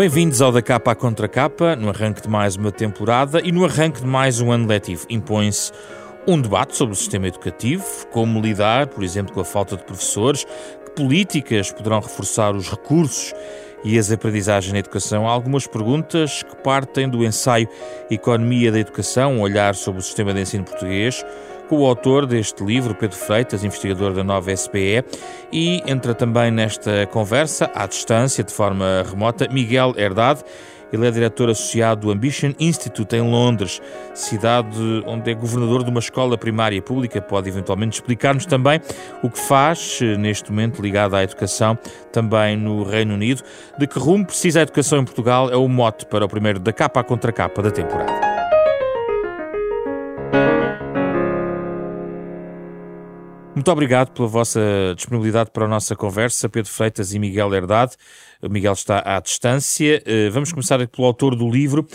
[0.00, 3.66] Bem-vindos ao Da Capa à Contra Capa, no arranque de mais uma temporada e no
[3.66, 5.04] arranque de mais um ano letivo.
[5.10, 5.72] Impõe-se
[6.26, 10.46] um debate sobre o sistema educativo, como lidar, por exemplo, com a falta de professores,
[10.86, 13.34] que políticas poderão reforçar os recursos
[13.84, 15.28] e as aprendizagens na educação.
[15.28, 17.68] Há algumas perguntas que partem do ensaio
[18.10, 21.22] Economia da Educação, um olhar sobre o sistema de ensino português,
[21.70, 25.04] com o autor deste livro, Pedro Freitas, investigador da nova SPE,
[25.52, 30.42] e entra também nesta conversa, à distância, de forma remota, Miguel Herdade,
[30.92, 33.80] ele é diretor associado do Ambition Institute em Londres,
[34.12, 37.22] cidade onde é governador de uma escola primária pública.
[37.22, 38.80] Pode eventualmente explicar-nos também
[39.22, 41.78] o que faz neste momento ligado à educação
[42.10, 43.44] também no Reino Unido.
[43.78, 46.72] De que rumo precisa a educação em Portugal é o mote para o primeiro da
[46.72, 48.29] capa à contra capa da temporada.
[53.60, 54.58] Muito obrigado pela vossa
[54.96, 57.92] disponibilidade para a nossa conversa, Pedro Freitas e Miguel Herdade.
[58.40, 60.02] O Miguel está à distância.
[60.06, 61.86] Eh, vamos começar pelo autor do livro.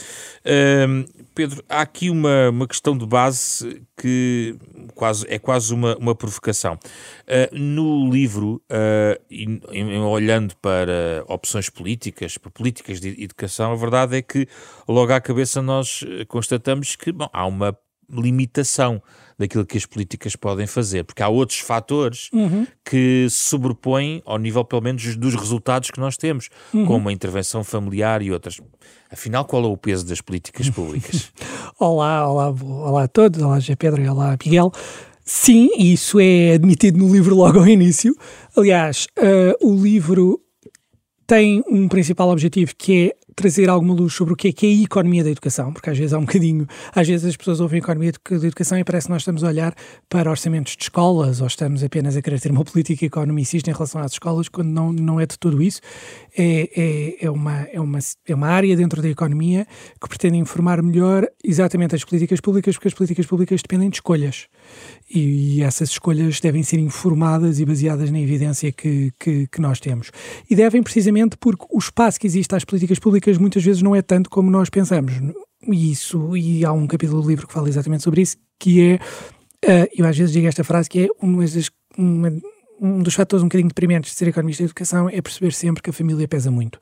[0.45, 4.55] Ehm, Pedro, há aqui uma, uma questão de base que
[4.93, 6.77] quase, é quase uma, uma provocação.
[7.25, 9.19] Eh, no livro, eh,
[10.08, 14.47] olhando para opções políticas, para políticas de educação, a verdade é que
[14.88, 17.75] logo à cabeça nós constatamos que bom, há uma
[18.08, 19.02] limitação
[19.38, 22.66] daquilo que as políticas podem fazer, porque há outros fatores uhum.
[22.83, 26.86] que se sobrepõem ao nível, pelo menos, dos resultados que nós temos, uhum.
[26.86, 28.59] como a intervenção familiar e outras.
[29.11, 31.31] Afinal, qual é o peso das políticas públicas?
[31.80, 34.72] olá, olá, olá a todos, olá José Pedro e olá Miguel.
[35.23, 38.16] Sim, isso é admitido no livro logo ao início.
[38.55, 40.39] Aliás, uh, o livro
[41.25, 44.69] tem um principal objetivo que é trazer alguma luz sobre o que é, que é
[44.69, 47.77] a economia da educação, porque às vezes há um bocadinho, às vezes as pessoas ouvem
[47.77, 49.76] a economia da educação e parece que nós estamos a olhar
[50.08, 54.02] para orçamentos de escolas ou estamos apenas a querer ter uma política economicista em relação
[54.02, 55.82] às escolas, quando não, não é de tudo isso.
[56.37, 59.67] É, é, é, uma, é, uma, é uma área dentro da economia
[60.02, 64.48] que pretende informar melhor exatamente as políticas públicas, porque as políticas públicas dependem de escolhas.
[65.09, 70.11] E, essas escolhas devem ser informadas e baseadas na evidência que, que, que nós temos.
[70.49, 74.02] E devem precisamente porque o espaço que existe às políticas públicas muitas vezes não é
[74.02, 75.14] tanto como nós pensamos.
[75.67, 78.95] E isso, e há um capítulo do livro que fala exatamente sobre isso, que é,
[78.95, 81.43] uh, eu às vezes digo esta frase, que é uma,
[81.97, 82.32] uma,
[82.80, 85.89] um dos fatores um bocadinho deprimentes de ser economista de educação é perceber sempre que
[85.89, 86.80] a família pesa muito.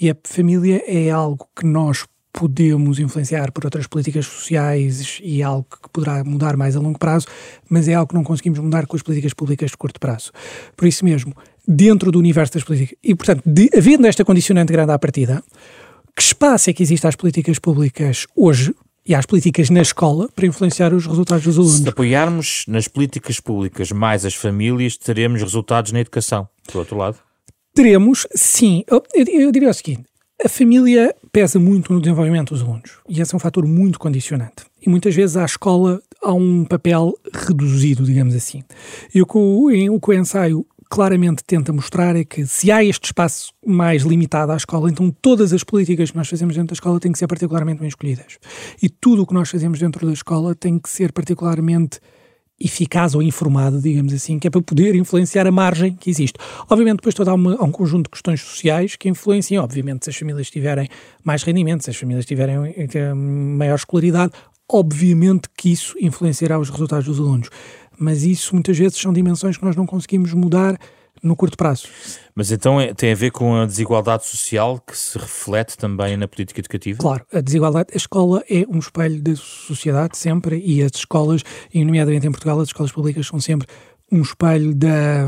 [0.00, 5.44] E a família é algo que nós podemos influenciar por outras políticas sociais e é
[5.44, 7.28] algo que poderá mudar mais a longo prazo,
[7.70, 10.32] mas é algo que não conseguimos mudar com as políticas públicas de curto prazo.
[10.76, 11.32] Por isso mesmo,
[11.66, 15.44] dentro do universo das políticas, e portanto, de, havendo esta condicionante grande à partida,
[16.14, 18.74] que espaço é que existe às políticas públicas hoje
[19.06, 21.76] e às políticas na escola para influenciar os resultados dos alunos?
[21.76, 26.48] Se apoiarmos nas políticas públicas mais as famílias, teremos resultados na educação.
[26.72, 27.16] Do outro lado?
[27.72, 28.82] Teremos, sim.
[28.88, 30.04] Eu, eu, eu diria o seguinte:
[30.44, 34.66] a família pesa muito no desenvolvimento dos alunos e esse é um fator muito condicionante.
[34.80, 38.62] E muitas vezes à escola há um papel reduzido, digamos assim.
[39.12, 42.84] E o que o, o, que o ensaio claramente tenta mostrar é que se há
[42.84, 46.74] este espaço mais limitado à escola, então todas as políticas que nós fazemos dentro da
[46.74, 48.38] escola têm que ser particularmente bem escolhidas.
[48.80, 51.98] E tudo o que nós fazemos dentro da escola tem que ser particularmente
[52.60, 56.38] eficaz ou informado, digamos assim, que é para poder influenciar a margem que existe.
[56.68, 60.10] Obviamente, depois todo há, uma, há um conjunto de questões sociais que influenciam, obviamente, se
[60.10, 60.88] as famílias tiverem
[61.22, 62.56] mais rendimento, se as famílias tiverem
[63.14, 64.32] maior escolaridade,
[64.70, 67.50] obviamente que isso influenciará os resultados dos alunos
[67.98, 70.78] mas isso muitas vezes são dimensões que nós não conseguimos mudar
[71.24, 71.88] no curto prazo.
[72.34, 76.28] Mas então é, tem a ver com a desigualdade social que se reflete também na
[76.28, 76.98] política educativa?
[76.98, 81.42] Claro, a desigualdade, a escola é um espelho da sociedade sempre e as escolas,
[81.72, 83.66] e nomeadamente em Portugal, as escolas públicas são sempre
[84.12, 85.26] um espelho da,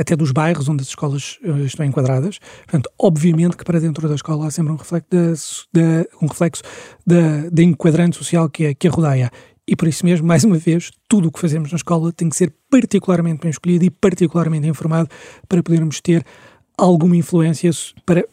[0.00, 2.38] até dos bairros onde as escolas uh, estão enquadradas.
[2.64, 6.62] Portanto, obviamente que para dentro da escola há sempre um reflexo da, da um reflexo
[7.06, 9.30] da, da enquadrante social que, é, que a rodeia.
[9.68, 12.36] E por isso mesmo, mais uma vez, tudo o que fazemos na escola tem que
[12.36, 15.08] ser particularmente bem escolhido e particularmente informado
[15.48, 16.24] para podermos ter
[16.78, 17.70] alguma influência
[18.04, 18.24] para,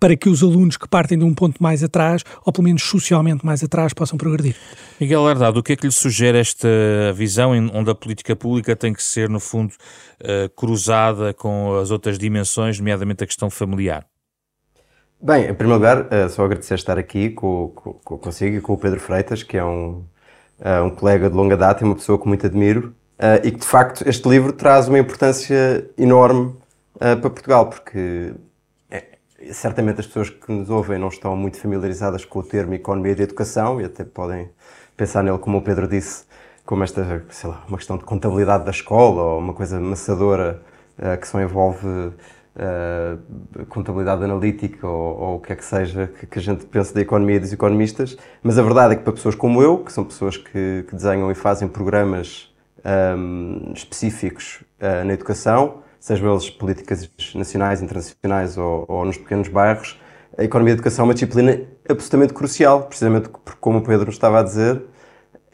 [0.00, 3.44] para que os alunos que partem de um ponto mais atrás, ou pelo menos socialmente
[3.44, 4.56] mais atrás, possam progredir.
[4.98, 6.68] Miguel Herdado, o que é que lhe sugere esta
[7.14, 9.74] visão onde a política pública tem que ser, no fundo,
[10.22, 14.06] uh, cruzada com as outras dimensões, nomeadamente a questão familiar?
[15.20, 18.78] Bem, em primeiro lugar, uh, só agradecer estar aqui com, com, consigo e com o
[18.78, 20.04] Pedro Freitas, que é um
[20.60, 23.58] uh, um colega de longa data e uma pessoa que muito admiro, uh, e que
[23.58, 26.54] de facto este livro traz uma importância enorme
[26.96, 28.34] uh, para Portugal, porque
[28.90, 29.04] é,
[29.52, 33.22] certamente as pessoas que nos ouvem não estão muito familiarizadas com o termo economia de
[33.22, 34.50] educação e até podem
[34.96, 36.24] pensar nele, como o Pedro disse,
[36.64, 40.60] como esta, sei lá, uma questão de contabilidade da escola ou uma coisa amassadora
[41.20, 42.12] que só envolve
[42.58, 46.92] uh, contabilidade analítica ou, ou, o que é que seja que, que, a gente pensa
[46.92, 49.92] da economia e dos economistas, mas a verdade é que para pessoas como eu, que
[49.92, 52.52] são pessoas que, que desenham e fazem programas
[53.16, 60.00] um, específicos uh, na educação, sejam eles políticas nacionais, internacionais ou, ou, nos pequenos bairros,
[60.36, 64.40] a economia da educação é uma disciplina absolutamente crucial, precisamente porque, como o Pedro estava
[64.40, 64.82] a dizer,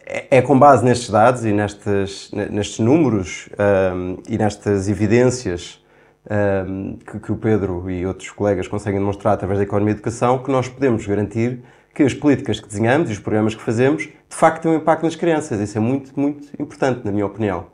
[0.07, 3.49] é, é com base nestes dados e nestes, nestes números
[3.95, 5.83] um, e nestas evidências
[6.31, 10.39] um, que, que, o Pedro e outros colegas conseguem demonstrar através da economia e educação
[10.39, 11.61] que nós podemos garantir
[11.95, 15.05] que as políticas que desenhamos e os programas que fazemos de facto têm um impacto
[15.05, 15.61] nas crianças.
[15.61, 17.67] Isso é muito, muito importante, na minha opinião.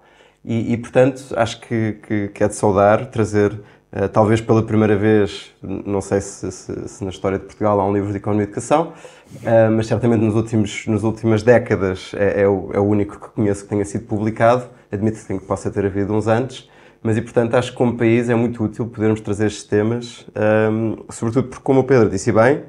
[0.44, 4.96] E, e portanto, acho que, que, que, é de saudar trazer, uh, talvez pela primeira
[4.96, 8.44] vez, não sei se, se, se, na história de Portugal há um livro de economia
[8.44, 8.92] e educação,
[9.36, 13.28] uh, mas certamente nos últimos, nas últimas décadas é, é, o, é o único que
[13.28, 14.64] conheço que tenha sido publicado.
[14.90, 16.68] Admito que possa ter havido uns antes.
[17.02, 20.26] Mas, e portanto, acho que como país é muito útil podermos trazer estes temas,
[20.70, 22.62] um, sobretudo porque, como o Pedro disse bem,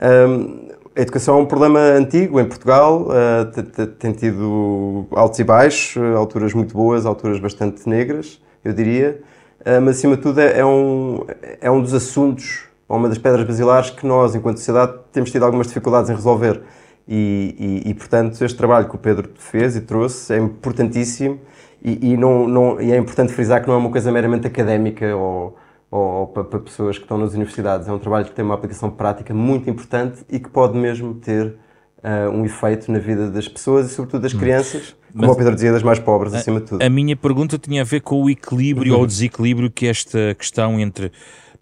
[0.00, 6.02] um, a educação é um problema antigo em Portugal, uh, tem tido altos e baixos,
[6.16, 9.20] alturas muito boas, alturas bastante negras, eu diria,
[9.60, 11.26] uh, mas acima de tudo é, é, um,
[11.60, 15.44] é um dos assuntos, ou uma das pedras basilares que nós, enquanto sociedade, temos tido
[15.44, 16.62] algumas dificuldades em resolver.
[17.06, 21.38] E, e, e portanto, este trabalho que o Pedro fez e trouxe é importantíssimo
[21.82, 25.14] e, e, não, não, e é importante frisar que não é uma coisa meramente académica
[25.14, 25.56] ou,
[25.90, 27.88] ou, ou para, pessoas que estão nas universidades.
[27.88, 31.56] É um trabalho que tem uma aplicação prática muito importante e que pode mesmo ter
[31.98, 34.38] uh, um efeito na vida das pessoas e, sobretudo, das hum.
[34.38, 34.96] crianças.
[35.12, 36.82] Como Mas, o Pedro dizia, das mais pobres, a, acima de tudo.
[36.82, 38.98] A minha pergunta tinha a ver com o equilíbrio uhum.
[38.98, 41.10] ou o desequilíbrio que esta questão entre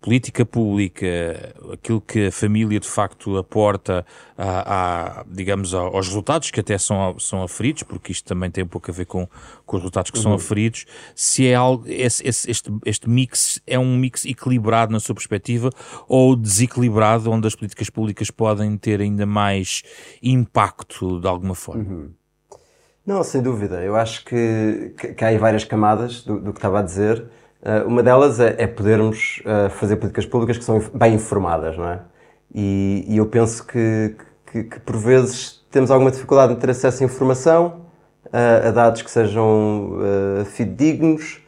[0.04, 4.04] política pública, aquilo que a família de facto aporta
[4.36, 8.66] a, a, digamos, aos resultados que até são, são aferidos, porque isto também tem um
[8.66, 9.26] pouco a ver com,
[9.64, 10.22] com os resultados que uhum.
[10.22, 10.84] são aferidos,
[11.14, 15.70] se é algo, esse, esse, este, este mix é um mix equilibrado na sua perspectiva
[16.06, 19.82] ou desequilibrado, onde as políticas públicas podem ter ainda mais
[20.22, 21.82] impacto de alguma forma?
[21.82, 22.10] Uhum.
[23.06, 23.82] Não, sem dúvida.
[23.82, 27.24] Eu acho que, que, que há aí várias camadas do, do que estava a dizer.
[27.64, 31.88] Uh, uma delas é, é podermos uh, fazer políticas públicas que são bem informadas, não
[31.88, 32.00] é?
[32.54, 34.14] E, e eu penso que,
[34.52, 37.86] que, que, por vezes temos alguma dificuldade em ter acesso à informação,
[38.26, 41.42] uh, a dados que sejam uh, fidedignos,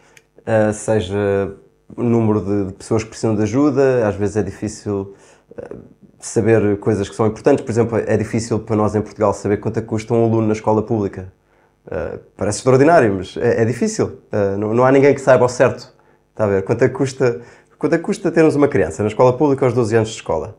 [0.72, 1.52] seja
[1.96, 5.12] o número de, de, pessoas que precisam de ajuda, às vezes é difícil
[6.20, 7.64] saber coisas que são importantes.
[7.64, 10.52] Por exemplo, é difícil para nós em Portugal saber quanto é custa um aluno na
[10.52, 11.32] escola pública.
[12.36, 14.20] parece extraordinário, mas é, é difícil.
[14.56, 15.95] Não, não há ninguém que saiba ao certo
[16.36, 16.64] Está a ver?
[16.64, 17.40] Quanto é que custa,
[17.78, 20.54] quanto é que custa termos uma criança na escola pública aos 12 anos de escola?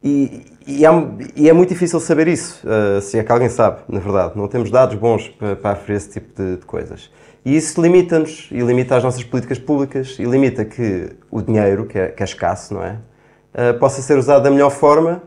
[0.00, 0.88] E, e, é,
[1.34, 4.34] e é, muito difícil saber isso, uh, se é que alguém sabe, na verdade.
[4.36, 7.10] Não temos dados bons para, para aferir esse tipo de, de coisas.
[7.44, 11.98] E isso limita-nos, e limita as nossas políticas públicas, e limita que o dinheiro, que
[11.98, 12.96] é, que é escasso, não é?
[13.52, 15.24] Uh, possa ser usado da melhor forma,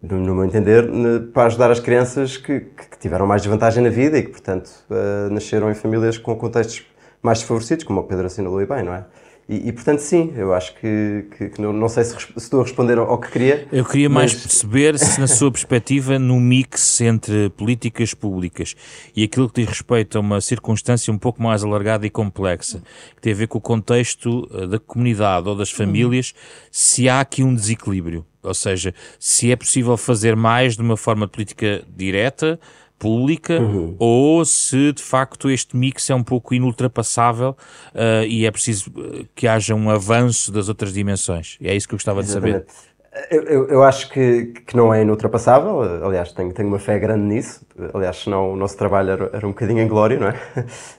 [0.00, 0.90] no, no meu entender,
[1.34, 5.30] para ajudar as crianças que, que, tiveram mais desvantagem na vida e que, portanto, uh,
[5.30, 6.86] nasceram em famílias com contextos
[7.26, 9.04] mais desfavorecidos, como o Pedro assinalou bem, não é?
[9.48, 12.60] E, e, portanto, sim, eu acho que, que, que não, não, sei se, se, estou
[12.60, 13.68] a responder ao que queria.
[13.70, 14.32] Eu queria mas...
[14.32, 18.74] mais perceber se, na sua perspectiva, no mix entre políticas públicas
[19.14, 22.82] e aquilo que diz respeito a uma circunstância um pouco mais alargada e complexa,
[23.14, 26.34] que tem a ver com o contexto eh, da comunidade ou das famílias,
[26.72, 28.26] se há aqui um desequilíbrio.
[28.42, 32.58] Ou seja, se é possível fazer mais de uma forma política direta
[32.98, 33.94] pública uhum.
[33.98, 37.50] ou se de facto este mix é um pouco inultrapassável
[37.94, 41.56] uh, e é preciso eh, que haja um avanço das outras dimensões.
[41.60, 42.66] E é isso que eu gostava Exatamente.
[42.66, 42.96] de saber.
[43.30, 47.22] Eu, eu, eu, acho que, que não é inultrapassável, aliás, tenho, tenho uma fé grande
[47.22, 47.64] nisso.
[47.94, 50.34] Aliás, senão o nosso trabalho era, era um bocadinho em glória, não é?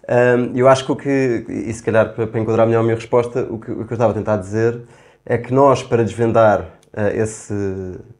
[0.09, 2.95] Um, eu acho que o que, e se calhar para, para enquadrar melhor a minha
[2.95, 4.81] resposta, o que, o que eu estava a tentar dizer
[5.25, 7.53] é que nós, para desvendar uh, esse,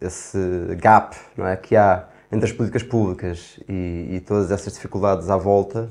[0.01, 0.37] esse
[0.75, 5.37] gap não é, que há entre as políticas públicas e, e todas essas dificuldades à
[5.37, 5.89] volta,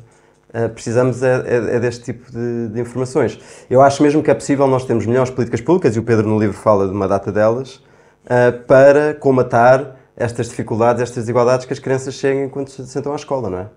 [0.51, 3.39] uh, precisamos é, é, é, deste tipo de, de, informações.
[3.71, 6.39] Eu acho mesmo que é possível nós termos melhores políticas públicas, e o Pedro no
[6.39, 7.77] livro fala de uma data delas,
[8.25, 13.17] uh, para comatar estas dificuldades, estas desigualdades que as crianças cheguem quando se sentam à
[13.17, 13.69] escola, não é?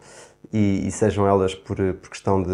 [0.54, 2.50] E, e sejam elas por, por questão de,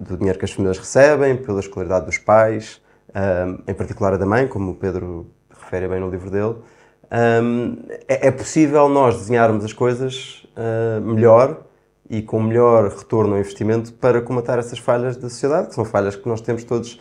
[0.00, 4.26] do dinheiro que as famílias recebem, pela escolaridade dos pais, uh, em particular a da
[4.26, 6.56] mãe, como o Pedro refere bem no livro dele,
[7.10, 11.64] um, é, é, possível nós desenharmos as coisas uh, melhor
[12.08, 16.16] e com melhor retorno ao investimento para comatar essas falhas da sociedade, que são falhas
[16.16, 17.00] que nós temos todos,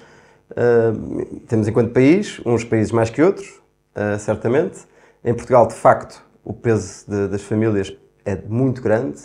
[0.52, 3.48] uh, temos enquanto país, uns países mais que outros,
[3.96, 4.80] uh, certamente.
[5.24, 7.96] Em Portugal, de facto, o peso de, das famílias
[8.26, 9.20] é muito grande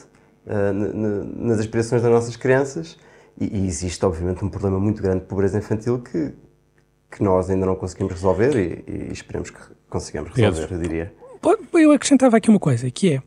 [1.36, 2.98] nas aspirações das nossas crianças
[3.40, 6.34] e, e, existe, obviamente, um problema muito grande de pobreza infantil que,
[7.12, 11.12] que nós ainda não conseguimos resolver e, e esperemos que consigamos resolver, eu diria.
[11.74, 13.22] Eu acrescentava aqui uma coisa, que é, ou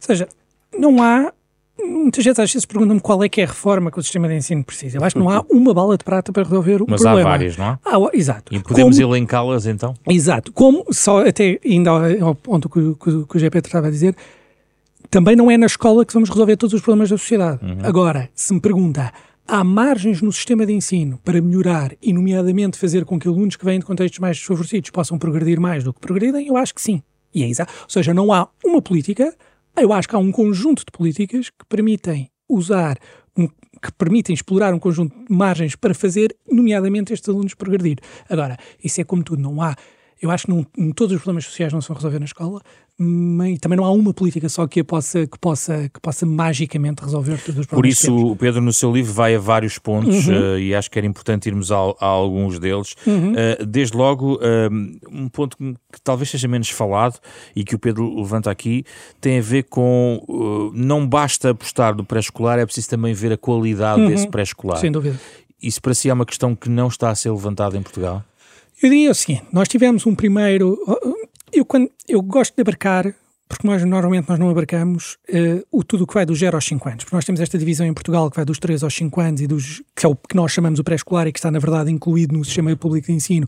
[0.00, 0.28] seja,
[0.76, 1.32] não há
[1.82, 4.34] Muitas vezes, às vezes, perguntam-me qual é que é a reforma que o sistema de
[4.34, 4.98] ensino precisa.
[4.98, 7.16] Eu acho que não há uma bala de prata para resolver o Mas problema.
[7.16, 7.78] Mas há várias, não há?
[7.84, 8.54] Ah, exato.
[8.54, 9.12] E podemos Como...
[9.12, 9.94] elencá-las, então?
[10.06, 10.52] Exato.
[10.52, 14.14] Como, só até ainda ao ponto que, que, que o GP estava a dizer,
[15.10, 17.64] também não é na escola que vamos resolver todos os problemas da sociedade.
[17.64, 17.78] Uhum.
[17.82, 19.12] Agora, se me pergunta,
[19.50, 23.64] há margens no sistema de ensino para melhorar e, nomeadamente, fazer com que alunos que
[23.64, 26.46] vêm de contextos mais desfavorecidos possam progredir mais do que progredem?
[26.46, 27.02] Eu acho que sim.
[27.34, 27.72] E é exato.
[27.82, 29.34] Ou seja, não há uma política,
[29.76, 32.96] eu acho que há um conjunto de políticas que permitem usar,
[33.36, 37.98] um, que permitem explorar um conjunto de margens para fazer, nomeadamente, estes alunos progredir.
[38.28, 39.74] Agora, isso é como tudo, não há.
[40.20, 42.60] Eu acho que não, todos os problemas sociais não se vão resolver na escola,
[43.02, 47.38] e também não há uma política só que possa, que possa, que possa magicamente resolver
[47.38, 47.68] todos os problemas.
[47.70, 50.34] Por isso, o Pedro, no seu livro, vai a vários pontos uhum.
[50.34, 52.94] uh, e acho que era importante irmos a, a alguns deles.
[53.06, 53.32] Uhum.
[53.32, 57.18] Uh, desde logo, uh, um ponto que, que, talvez seja menos falado
[57.56, 58.84] e que o Pedro levanta aqui
[59.18, 64.02] tem a ver com não basta apostar no pré-escolar, é preciso também ver a qualidade
[64.02, 64.08] uhum.
[64.08, 64.76] desse pré-escolar.
[64.76, 65.18] Sem dúvida.
[65.62, 68.24] Isso para si é uma questão que não está a ser levantada em Portugal?
[68.82, 70.78] Eu diria o seguinte: nós tivemos um primeiro.
[71.52, 73.14] Eu, quando, eu gosto de abarcar,
[73.48, 76.88] porque nós normalmente nós não abarcamos uh, o tudo que vai dos 0 aos 5
[76.88, 79.40] anos, porque nós temos esta divisão em Portugal que vai dos 3 aos 5 anos
[79.40, 81.90] e dos que é o que nós chamamos o pré-escolar e que está na verdade
[81.90, 83.46] incluído no sistema público de ensino.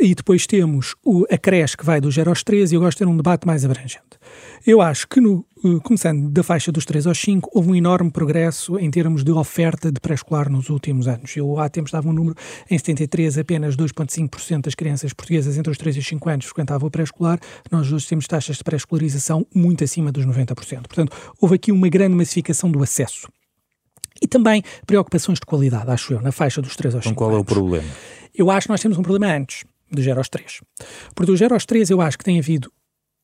[0.00, 2.98] E depois temos o, a creche que vai dos 0 aos 3 e eu gosto
[2.98, 4.18] de ter um debate mais abrangente.
[4.66, 5.44] Eu acho que, no,
[5.82, 9.90] começando da faixa dos 3 aos 5, houve um enorme progresso em termos de oferta
[9.90, 11.36] de pré-escolar nos últimos anos.
[11.36, 12.36] Eu há tempos dava um número,
[12.70, 16.88] em 73 apenas 2,5% das crianças portuguesas entre os 3 e os 5 anos frequentavam
[16.88, 17.38] o pré-escolar.
[17.70, 20.54] Nós hoje temos taxas de pré-escolarização muito acima dos 90%.
[20.86, 23.28] Portanto, houve aqui uma grande massificação do acesso.
[24.20, 27.36] E também preocupações de qualidade, acho eu, na faixa dos 3 aos 5 então, qual
[27.36, 27.88] é o problema?
[28.34, 30.60] Eu acho que nós temos um problema antes do 0 aos 3.
[31.14, 32.70] Porque do 0 aos 3 eu acho que tem havido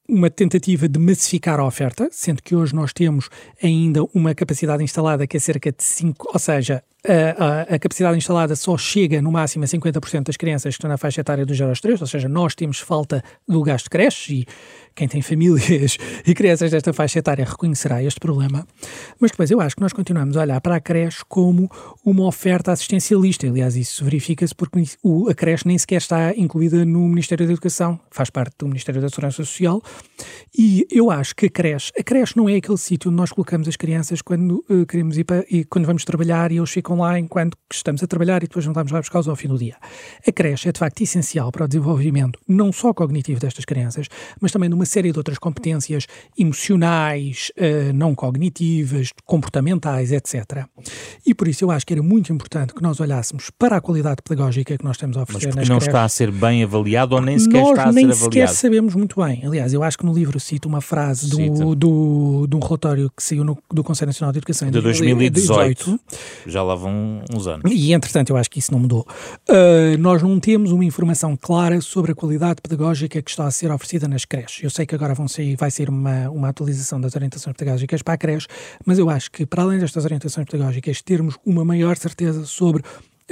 [0.09, 3.29] uma tentativa de massificar a oferta, sendo que hoje nós temos
[3.63, 8.57] ainda uma capacidade instalada que é cerca de 5, ou seja, a, a, capacidade instalada
[8.57, 11.69] só chega no máximo a 50% das crianças que estão na faixa etária dos 0
[11.69, 14.47] aos 3, ou seja, nós temos falta de lugares de creche e
[14.95, 18.67] quem tem famílias e crianças desta faixa etária reconhecerá este problema.
[19.21, 21.69] Mas depois eu acho que nós continuamos a olhar para a creche como
[22.05, 23.47] uma oferta assistencialista.
[23.47, 24.83] Aliás, isso verifica-se porque
[25.29, 29.09] a creche nem sequer está incluída no Ministério da Educação, faz parte do Ministério da
[29.09, 29.83] Segurança Social.
[30.57, 33.67] E eu acho que a creche, a creche não é aquele sítio onde nós colocamos
[33.69, 37.19] as crianças quando uh, queremos ir para, e quando vamos trabalhar e eles ficam lá
[37.19, 39.77] enquanto estamos a trabalhar e depois não estamos lá buscar ao fim do dia.
[40.27, 44.07] A creche é de facto essencial para o desenvolvimento não só cognitivo destas crianças,
[44.41, 46.07] mas também de uma série de outras competências
[46.39, 50.67] emocionais, uh, não cognitivas, comportamentais, etc.
[51.27, 54.23] E por isso eu acho que era muito importante que nós olhássemos para a qualidade
[54.23, 55.89] pedagógica que nós temos a oferecer mas nas não creches.
[55.89, 58.09] está a ser bem avaliado ou nem sequer nós está a ser avaliado?
[58.09, 59.45] Nós nem sequer sabemos muito bem.
[59.45, 63.23] Aliás, eu acho que no livro cito uma frase do, do, de um relatório que
[63.23, 66.01] saiu no, do Conselho Nacional de Educação de 2018.
[66.47, 67.71] Já lá vão uns anos.
[67.71, 69.07] E, entretanto, eu acho que isso não mudou.
[69.49, 73.71] Uh, nós não temos uma informação clara sobre a qualidade pedagógica que está a ser
[73.71, 74.62] oferecida nas creches.
[74.62, 78.14] Eu sei que agora vão sair, vai ser uma, uma atualização das orientações pedagógicas para
[78.14, 78.47] a creche,
[78.85, 82.83] mas eu acho que, para além destas orientações pedagógicas, termos uma maior certeza sobre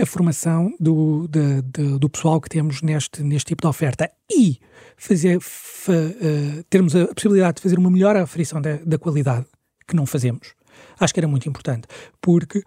[0.00, 4.58] a formação do, de, de, do pessoal que temos neste, neste tipo de oferta e
[4.96, 9.46] fazer, fa, uh, termos a possibilidade de fazer uma melhor aferição da, da qualidade,
[9.86, 10.54] que não fazemos.
[10.98, 11.86] Acho que era muito importante,
[12.20, 12.62] porque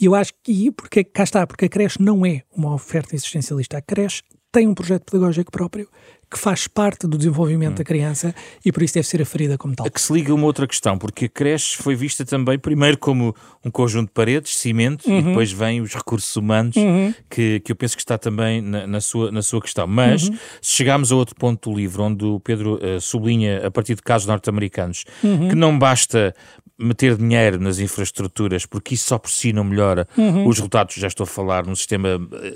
[0.00, 3.82] eu acho que, porque cá está, porque a creche não é uma oferta existencialista, a
[3.82, 4.22] creche
[4.54, 5.88] tem um projeto pedagógico próprio
[6.30, 7.76] que faz parte do desenvolvimento hum.
[7.76, 8.34] da criança
[8.64, 9.86] e por isso deve ser aferida como tal.
[9.86, 13.34] A que se liga uma outra questão, porque a creche foi vista também primeiro como
[13.64, 15.18] um conjunto de paredes, cimento, uhum.
[15.18, 17.14] e depois vêm os recursos humanos, uhum.
[17.30, 19.86] que, que eu penso que está também na, na sua, na sua questão.
[19.86, 20.36] Mas, uhum.
[20.60, 24.02] se chegarmos a outro ponto do livro, onde o Pedro uh, sublinha, a partir de
[24.02, 25.48] casos norte-americanos, uhum.
[25.48, 26.34] que não basta
[26.78, 30.46] meter dinheiro nas infraestruturas, porque isso só por si não melhora uhum.
[30.46, 30.96] os resultados.
[30.96, 32.08] Já estou a falar num sistema,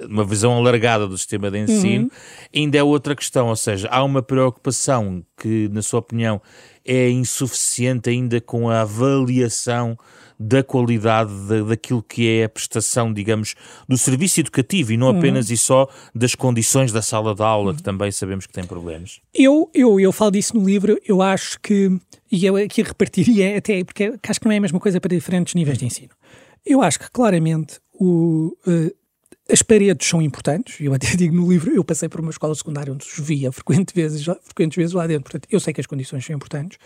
[0.09, 2.05] uma visão alargada do sistema de ensino.
[2.05, 2.11] Uhum.
[2.55, 6.43] Ainda é outra questão, ou seja, há uma preocupação que, na sua opinião,
[6.85, 9.97] é insuficiente ainda com a avaliação
[10.39, 13.55] da qualidade de, daquilo que é a prestação, digamos,
[13.89, 15.19] do serviço educativo e não uhum.
[15.19, 19.21] apenas e só das condições da sala de aula, que também sabemos que tem problemas.
[19.35, 21.91] Eu, eu, eu falo disso no livro, eu acho que,
[22.31, 25.55] e eu aqui repartiria até, porque acho que não é a mesma coisa para diferentes
[25.55, 26.11] níveis de ensino.
[26.65, 28.95] Eu acho que claramente o, uh,
[29.51, 32.93] as paredes são importantes, eu até digo no livro, eu passei por uma escola secundária
[32.93, 36.37] onde chovia frequentes vezes, frequentes vezes lá dentro, portanto, eu sei que as condições são
[36.37, 36.79] importantes,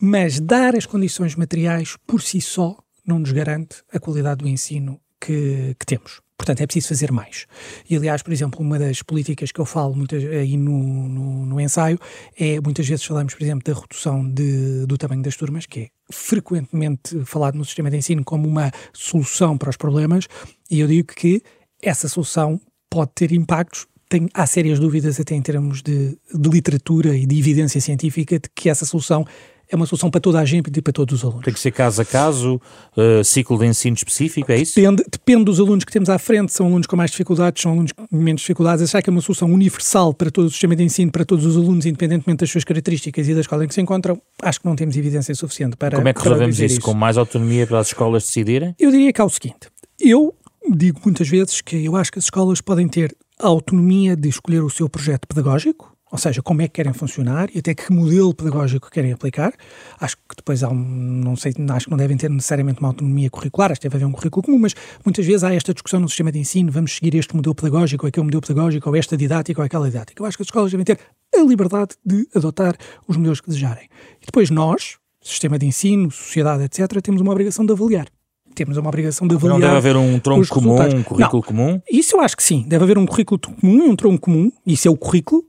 [0.00, 2.76] mas dar as condições materiais por si só
[3.06, 6.20] não nos garante a qualidade do ensino que, que temos.
[6.36, 7.46] Portanto, é preciso fazer mais.
[7.90, 11.60] E, aliás, por exemplo, uma das políticas que eu falo muitas, aí no, no, no,
[11.60, 11.98] ensaio
[12.38, 15.88] é, muitas vezes falamos, por exemplo, da redução de, do tamanho das turmas, que é
[16.12, 20.28] frequentemente falado no sistema de ensino como uma solução para os problemas,
[20.70, 21.42] e eu digo que
[21.82, 27.14] essa solução pode ter impactos tem, há sérias dúvidas até em termos de, de literatura
[27.14, 29.26] e de evidência científica de que essa solução
[29.70, 31.44] é uma solução para toda a gente e para todos os alunos.
[31.44, 32.60] Tem que ser caso a caso,
[32.96, 34.74] uh, ciclo de ensino específico, é isso?
[34.76, 37.92] Depende, depende dos alunos que temos à frente, são alunos com mais dificuldades, são alunos
[37.92, 38.82] com menos dificuldades.
[38.82, 41.56] Achar que é uma solução universal para todo o sistema de ensino, para todos os
[41.56, 44.74] alunos, independentemente das suas características e da escola em que se encontram, acho que não
[44.74, 45.96] temos evidência suficiente para.
[45.96, 46.74] Como é que resolvemos isso?
[46.74, 46.80] isso?
[46.80, 48.74] Com mais autonomia para as escolas decidirem?
[48.78, 49.68] Eu diria que é o seguinte:
[50.00, 50.34] eu
[50.74, 54.62] digo muitas vezes que eu acho que as escolas podem ter a autonomia de escolher
[54.62, 58.34] o seu projeto pedagógico, ou seja, como é que querem funcionar e até que modelo
[58.34, 59.52] pedagógico querem aplicar.
[60.00, 63.28] Acho que depois há um, não sei, acho que não devem ter necessariamente uma autonomia
[63.30, 64.74] curricular, acho que deve haver um currículo comum, mas
[65.04, 68.08] muitas vezes há esta discussão no sistema de ensino, vamos seguir este modelo pedagógico, ou
[68.08, 70.22] aquele modelo pedagógico, ou esta didática, ou aquela didática.
[70.22, 70.98] Eu acho que as escolas devem ter
[71.34, 73.88] a liberdade de adotar os modelos que desejarem.
[74.22, 78.08] E depois nós, sistema de ensino, sociedade, etc., temos uma obrigação de avaliar
[78.54, 79.60] temos uma obrigação de avaliar.
[79.60, 81.80] Não deve haver um tronco comum, um currículo não, comum?
[81.88, 82.64] Isso eu acho que sim.
[82.66, 84.50] Deve haver um currículo comum e um tronco comum.
[84.66, 85.44] Isso é o currículo.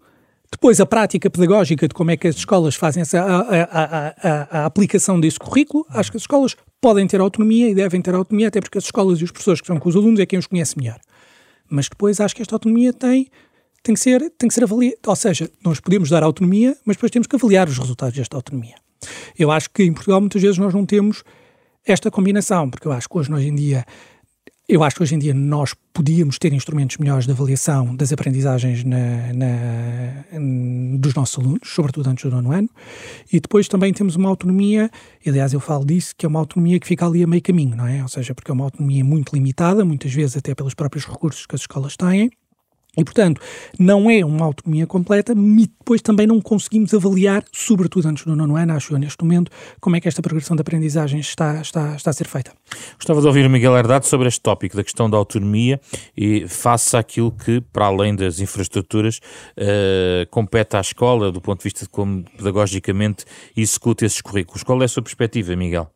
[0.52, 4.62] Depois, a prática pedagógica de como é que as escolas fazem essa, a, a, a,
[4.62, 8.48] a, aplicação desse currículo, acho que as escolas podem ter autonomia e devem ter autonomia,
[8.48, 10.48] até porque as escolas e os professores que estão com os alunos é quem os
[10.48, 11.00] conhece melhor.
[11.70, 13.30] Mas depois acho que esta autonomia tem,
[13.84, 14.98] tem, que, ser, tem que ser avaliada.
[15.06, 18.76] Ou seja, nós podemos dar autonomia, mas depois temos que avaliar os resultados desta autonomia.
[19.38, 21.24] Eu acho que em Portugal muitas vezes nós não temos
[21.86, 23.86] esta combinação, porque eu acho que hoje, hoje em dia,
[24.70, 28.84] eu acho que hoje em dia nós podíamos ter instrumentos melhores de avaliação das aprendizagens
[28.84, 32.70] na, na, dos nossos alunos, sobretudo antes do nono ano,
[33.34, 34.92] e depois também temos uma autonomia,
[35.26, 37.88] aliás eu falo disso, que é uma autonomia que fica ali a meio caminho, não
[37.88, 38.04] é?
[38.04, 41.56] Ou seja, porque é uma autonomia muito limitada, muitas vezes até pelos próprios recursos que
[41.56, 42.30] as escolas têm,
[42.98, 43.40] e, portanto,
[43.78, 48.74] não é uma autonomia completa, depois também não conseguimos avaliar, sobretudo antes do nono ano,
[48.74, 52.14] acho eu, neste momento, como é que esta progressão de aprendizagem está, está, está a
[52.14, 52.52] ser feita.
[52.96, 55.80] Gostava de ouvir o Miguel Herdade sobre este tópico da questão da autonomia
[56.18, 59.20] e face àquilo que, para além das infraestruturas,
[59.58, 63.24] uh, compete à escola, do ponto de vista de como pedagogicamente
[63.56, 64.64] executa esses currículos.
[64.64, 65.90] Qual é a sua perspectiva, Miguel?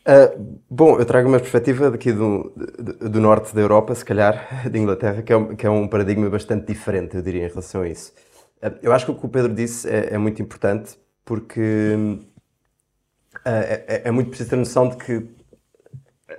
[0.00, 2.52] Uh, bom, eu trago uma perspectiva daqui do,
[3.00, 6.28] do, norte da Europa, se calhar, de Inglaterra, que é, um, que é um paradigma
[6.30, 8.12] bastante diferente, eu diria, em relação a isso.
[8.62, 11.94] Uh, eu acho que o que o Pedro disse é, é muito importante, porque
[13.36, 15.28] uh, é, é, muito preciso ter noção de que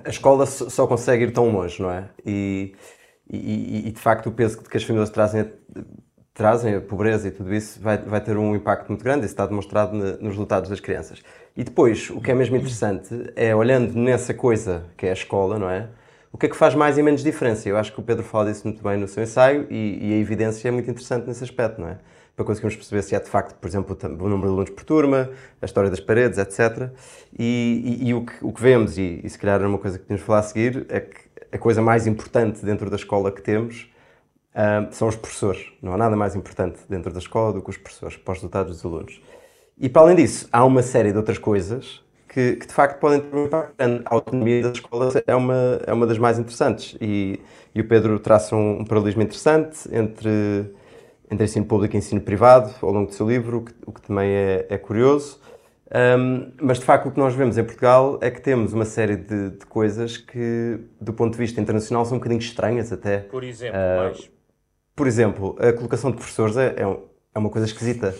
[0.04, 2.10] a escola só consegue ir tão longe, não é?
[2.26, 2.74] E,
[3.30, 5.46] e, e de facto o peso que as famílias trazem
[6.34, 9.26] trazem, a pobreza e tudo isso, vai, vai ter um impacto muito grande.
[9.26, 11.22] Isso está demonstrado nos resultados das crianças.
[11.56, 15.60] E depois, o que é mesmo interessante é, olhando nessa coisa que é a escola,
[15.60, 15.88] não é?
[16.32, 17.68] O que é que faz mais e menos diferença?
[17.68, 20.18] Eu acho que o Pedro fala disso muito bem no seu ensaio e, e a
[20.18, 21.98] evidência é muito interessante nesse aspecto, não é?
[22.36, 25.30] Para conseguirmos perceber se é de facto, por exemplo, o número de alunos por turma,
[25.62, 26.90] a história das paredes, etc.
[27.38, 30.00] E, e, e o, que, o que vemos, e, e se calhar era uma coisa
[30.00, 31.20] que de falar a seguir, é que
[31.52, 33.92] a coisa mais importante dentro da escola que temos
[34.56, 35.72] uh, são os professores.
[35.82, 38.78] Não há nada mais importante dentro da escola do que os professores, para os resultados
[38.78, 39.22] dos alunos.
[39.82, 43.20] E para além disso, há uma série de outras coisas que, que de facto podem
[43.20, 43.74] ter um impacto.
[44.06, 46.96] A autonomia das escolas é uma, é uma das mais interessantes.
[47.02, 47.40] E,
[47.74, 50.72] e o Pedro traça um, um paralelismo interessante entre,
[51.32, 54.02] entre ensino público e ensino privado ao longo do seu livro, o que, o que
[54.04, 55.42] também é, é curioso.
[55.94, 59.18] Um, mas de facto o que nós vemos em Portugal é que temos uma série
[59.18, 63.18] de, de, coisas que, do ponto de vista internacional, são um bocadinho estranhas até.
[63.18, 64.30] Por exemplo, uh,
[64.96, 66.98] por exemplo, a colocação de professores é, é,
[67.34, 68.16] é uma coisa esquisita.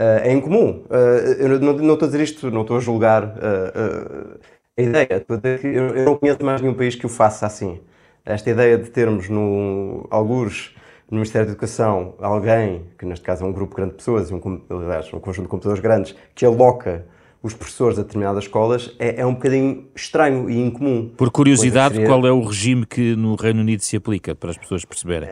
[0.00, 0.82] Uh, é incomum.
[0.86, 4.40] Uh, eu não, não, estou a dizer isto, não estou a julgar uh,
[4.78, 5.08] a ideia.
[5.10, 7.80] Estou a dizer que eu, não conheço mais nenhum país que o faça assim.
[8.24, 10.74] Esta ideia de termos no, alguns
[11.10, 14.40] no Ministério da Educação alguém, que neste caso é um grupo grande de pessoas, um,
[14.70, 17.04] aliás, um conjunto de computadores grandes, que aloca
[17.42, 21.10] os professores a determinadas escolas é, é um bocadinho estranho e incomum.
[21.14, 22.08] Por curiosidade, seria...
[22.08, 25.30] qual é o regime que no Reino Unido se aplica, para as pessoas perceberem?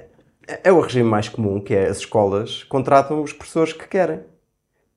[0.65, 4.21] é o regime mais comum, que é as escolas contratam os professores que querem.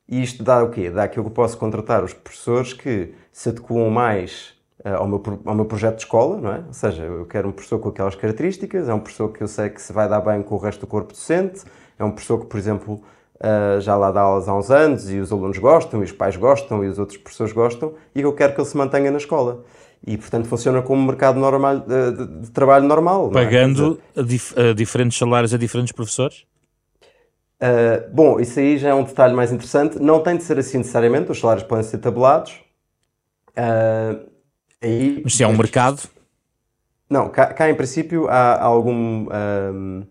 [0.08, 0.90] E isto dá o quê?
[0.90, 4.54] Dá que eu posso contratar os professores que se adequam mais
[4.86, 6.64] uh, ao, meu, ao meu projeto de escola, não é?
[6.68, 9.70] Ou seja, eu quero um professor com aquelas características, é um professor que eu sei
[9.70, 11.62] que se vai dar bem com o resto do corpo docente,
[11.98, 13.02] é um professor que, por exemplo,
[13.38, 16.36] uh, já lá dá aulas há uns anos e os alunos gostam, e os pais
[16.36, 19.64] gostam, e os outros professores gostam, e eu quero que ele se mantenha na escola
[20.06, 23.30] e, portanto, funciona como um mercado normal, de, de, de trabalho normal.
[23.30, 23.34] É?
[23.34, 24.24] Pagando é?
[24.24, 26.46] dif diferentes salários a diferentes professores?
[27.62, 30.00] Uh, bom, isso aí já é um detalhe mais interessante.
[30.00, 32.54] Não tem de ser assim necessariamente, os salários podem ser tabulados.
[33.52, 34.28] Uh,
[34.82, 36.02] aí, Mas se é um mercado?
[37.08, 40.08] Não, cá, cá em princípio há algum, um,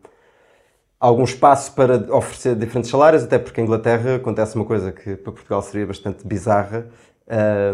[1.00, 5.32] algum espaço para oferecer diferentes salários, até porque em Inglaterra acontece uma coisa que para
[5.32, 6.88] Portugal seria bastante bizarra,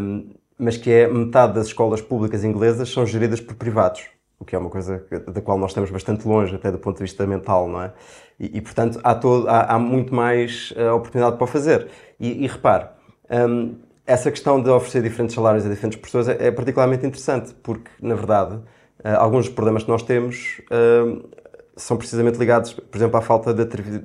[0.00, 4.04] um, mas que é metade das escolas públicas inglesas são geridas por privados,
[4.38, 7.04] o que é uma coisa da qual nós estamos bastante longe, até do ponto de
[7.04, 7.92] vista mental, não é?
[8.38, 11.88] E, e portanto, há, todo, há, há, muito mais uh, oportunidade para o fazer.
[12.20, 12.86] E, e repare,
[13.30, 17.90] um, essa questão de oferecer diferentes salários a diferentes pessoas é, é particularmente interessante, porque,
[18.00, 21.28] na verdade, uh, alguns dos problemas que nós temos uh,
[21.74, 23.62] são precisamente ligados, por exemplo, à falta de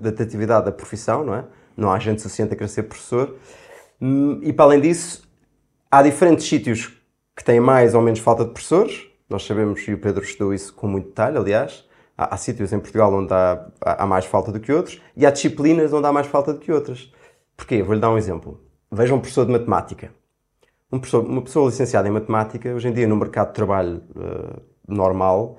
[0.08, 1.44] atratividade da profissão, não é?
[1.76, 3.36] Não há gente suficiente a querer ser professor.
[4.02, 5.30] Um, e, para além disso,
[5.89, 6.94] há diferentes sítios
[7.36, 9.11] que têm mais ou menos falta de professores.
[9.32, 11.88] Nós sabemos, e o Pedro estudou isso com muito detalhe, aliás.
[12.17, 15.32] Há, há sítios em Portugal onde há, há, mais falta do que outros, e há
[15.32, 17.10] disciplinas onde há mais falta do que outras.
[17.56, 17.82] Porquê?
[17.82, 18.60] Vou-lhe dar um exemplo.
[18.91, 20.12] Veja um professor de matemática.
[20.91, 24.62] Um professor, uma pessoa licenciada em matemática, hoje em dia no mercado de trabalho uh,
[24.86, 25.58] normal,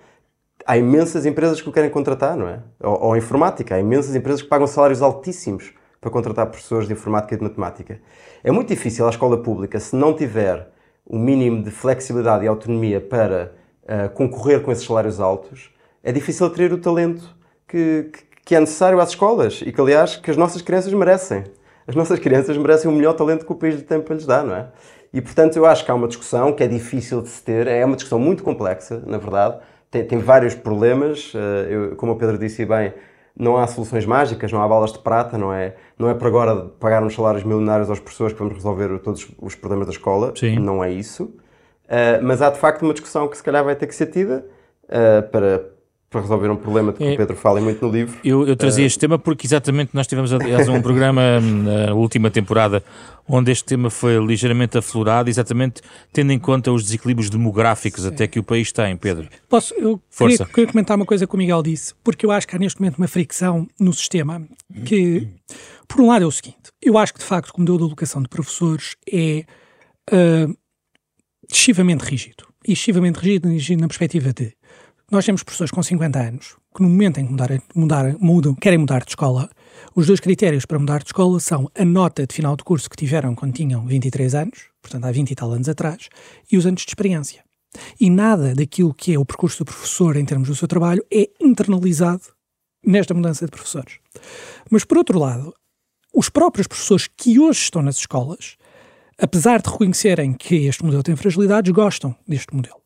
[0.66, 2.60] há imensas empresas que o querem contratar, não é?
[2.78, 7.34] Ou, ou informática, há imensas empresas que pagam salários altíssimos para contratar professores de informática
[7.34, 8.02] e de matemática.
[8.44, 10.70] É muito difícil a escola pública, se não tiver
[11.06, 15.70] o mínimo de flexibilidade e autonomia para uh, concorrer com esses salários altos,
[16.02, 17.24] é difícil atrair o talento
[17.66, 18.10] que,
[18.44, 21.44] que, é necessário às escolas e que, aliás, que as nossas crianças merecem
[21.86, 24.54] as nossas crianças merecem o melhor talento que o país tem para lhes dar, não
[24.54, 24.68] é?
[25.12, 27.84] E, portanto, eu acho que há uma discussão que é difícil de se ter, é
[27.84, 29.58] uma discussão muito complexa, na verdade,
[29.90, 32.94] tem, tem vários problemas, eh, eu, como o Pedro disse bem,
[33.36, 36.56] não há soluções mágicas, não há balas de prata, não é, não é por agora
[36.80, 40.58] pagar uns salários milionários às pessoas que vamos resolver todos os problemas da escola, Sim.
[40.58, 41.34] não é isso.
[41.84, 44.44] Uh, mas há de facto uma discussão que se calhar vai ter que ser tida
[44.84, 45.68] uh, para,
[46.08, 48.18] para resolver um problema de que é, o Pedro fala muito no livro.
[48.24, 52.30] Eu, eu trazia uh, este tema porque exatamente nós tivemos aliás um programa na última
[52.30, 52.82] temporada
[53.28, 55.80] onde este tema foi ligeiramente aflorado, exatamente
[56.12, 58.08] tendo em conta os desequilíbrios demográficos Sim.
[58.08, 59.28] até que o país tem, Pedro.
[59.48, 60.38] Posso, eu Força.
[60.38, 62.80] Queria, queria, comentar uma coisa que o Miguel disse, porque eu acho que há neste
[62.80, 64.42] momento uma fricção no sistema
[64.84, 65.28] que,
[65.86, 68.22] por um lado, é o seguinte, eu acho que de facto o modelo de alocação
[68.22, 69.44] de professores é
[70.10, 70.56] uh,
[71.52, 72.46] excessivamente rígido.
[72.66, 74.54] E excessivamente rígido na perspectiva de
[75.10, 78.78] nós temos professores com 50 anos que no momento em que mudar, mudar, mudam, querem
[78.78, 79.50] mudar de escola,
[79.94, 82.96] os dois critérios para mudar de escola são a nota de final de curso que
[82.96, 86.08] tiveram quando tinham 23 anos, portanto há 20 e tal anos atrás,
[86.50, 87.44] e os anos de experiência.
[88.00, 91.28] E nada daquilo que é o percurso do professor em termos do seu trabalho é
[91.40, 92.22] internalizado
[92.84, 93.98] nesta mudança de professores.
[94.70, 95.54] Mas, por outro lado,
[96.14, 98.56] os próprios professores que hoje estão nas escolas,
[99.22, 102.76] apesar de reconhecerem que este modelo tem fragilidades, gostam deste modelo.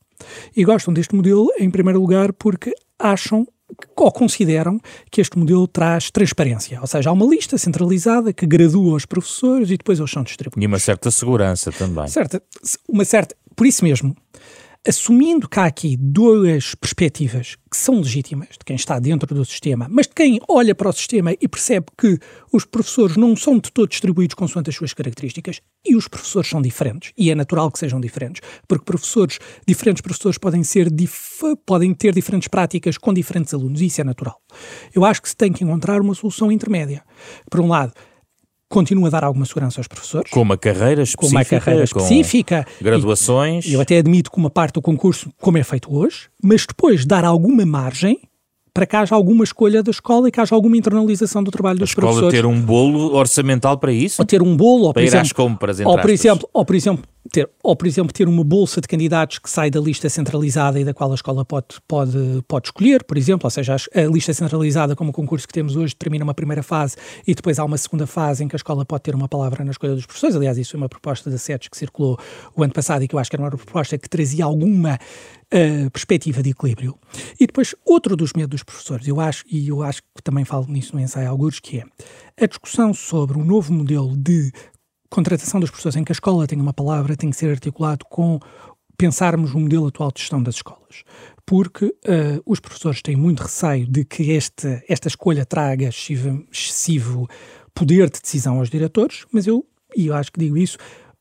[0.54, 3.46] E gostam deste modelo, em primeiro lugar, porque acham
[3.96, 4.78] ou consideram
[5.10, 9.70] que este modelo traz transparência, ou seja, há uma lista centralizada que gradua os professores
[9.70, 10.62] e depois eles são distribuídos.
[10.62, 12.06] E uma certa segurança também.
[12.06, 12.40] Certa,
[12.88, 14.14] uma certa, por isso mesmo,
[14.86, 20.06] assumindo há aqui duas perspectivas que são legítimas de quem está dentro do sistema, mas
[20.06, 22.18] de quem olha para o sistema e percebe que
[22.52, 26.62] os professores não são de todo distribuídos consoante as suas características e os professores são
[26.62, 30.88] diferentes, e é natural que sejam diferentes, porque professores, diferentes professores podem ser
[31.64, 34.40] podem ter diferentes práticas com diferentes alunos, e isso é natural.
[34.94, 37.02] Eu acho que se tem que encontrar uma solução intermédia.
[37.50, 37.92] Por um lado,
[38.68, 40.30] continua a dar alguma segurança aos professores.
[40.30, 41.44] Com uma carreira específica.
[41.44, 42.66] Com uma carreira específica.
[42.80, 43.66] graduações.
[43.66, 47.04] E eu até admito que uma parte do concurso, como é feito hoje, mas depois
[47.04, 48.18] dar alguma margem
[48.76, 51.94] para que haja alguma escolha da escola e que haja alguma internalização do trabalho dos
[51.94, 52.24] professores.
[52.24, 54.20] A escola ter um bolo orçamental para isso?
[54.20, 56.64] Ou ter um bolo, ou para por ir exemplo, às compras, ou por exemplo, ou
[56.64, 60.08] por exemplo, ter, ou por exemplo ter uma bolsa de candidatos que sai da lista
[60.08, 64.00] centralizada e da qual a escola pode, pode, pode escolher, por exemplo, ou seja, a
[64.02, 67.64] lista centralizada como o concurso que temos hoje termina uma primeira fase e depois há
[67.64, 70.36] uma segunda fase em que a escola pode ter uma palavra na escolha dos professores,
[70.36, 72.18] aliás isso foi uma proposta da SETES que circulou
[72.54, 75.90] o ano passado e que eu acho que era uma proposta que trazia alguma uh,
[75.90, 76.98] perspectiva de equilíbrio.
[77.38, 80.66] E depois, outro dos medos dos professores, eu acho, e eu acho que também falo
[80.68, 81.84] nisso no ensaio alguns, que é
[82.42, 84.52] a discussão sobre o novo modelo de
[85.16, 88.38] contratação dos professores em que a escola tem uma palavra tem que ser articulado com
[88.98, 91.04] pensarmos o modelo atual de gestão das escolas.
[91.46, 97.26] Porque uh, os professores têm muito receio de que este, esta escolha traga excessivo,
[97.74, 99.64] poder de decisão aos diretores, mas eu,
[99.96, 100.76] e eu acho que digo isso,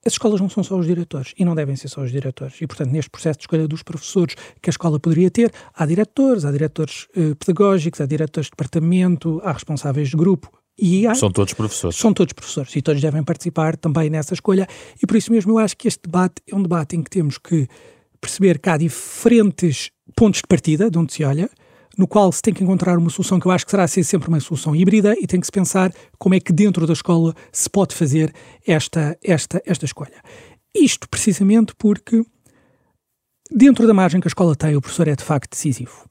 [0.05, 2.61] as escolas não são só os diretores e não devem ser só os diretores.
[2.61, 6.43] E, portanto, neste processo de escolha dos professores que a escola poderia ter, há diretores,
[6.43, 10.51] há diretores uh, pedagógicos, há diretores de departamento, há responsáveis de grupo.
[10.77, 11.97] E há, são todos professores.
[11.97, 14.67] São todos professores e todos devem participar também nessa escolha.
[15.01, 17.37] E por isso mesmo eu acho que este debate é um debate em que temos
[17.37, 17.67] que
[18.19, 21.49] perceber que há diferentes pontos de partida de onde se olha
[21.97, 24.27] no qual se tem que encontrar uma solução que eu acho que será ser sempre
[24.27, 27.69] uma solução híbrida e tem que se pensar como é que dentro da escola se
[27.69, 28.33] pode fazer
[28.67, 30.21] esta, esta, esta escolha.
[30.73, 32.23] Isto precisamente porque
[33.49, 36.05] dentro da margem que a escola tem, o professor é de facto decisivo.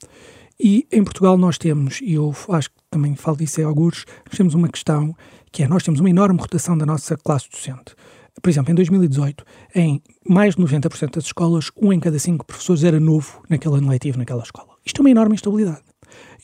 [0.58, 4.36] E em Portugal nós temos, e eu acho que também falo disso em alguns, nós
[4.36, 5.14] temos uma questão
[5.50, 7.94] que é, nós temos uma enorme rotação da nossa classe docente.
[8.42, 12.82] Por exemplo, em 2018, em mais de 90% das escolas, um em cada cinco professores
[12.82, 14.74] era novo naquele ano letivo naquela escola.
[14.84, 15.82] Isto é uma enorme instabilidade.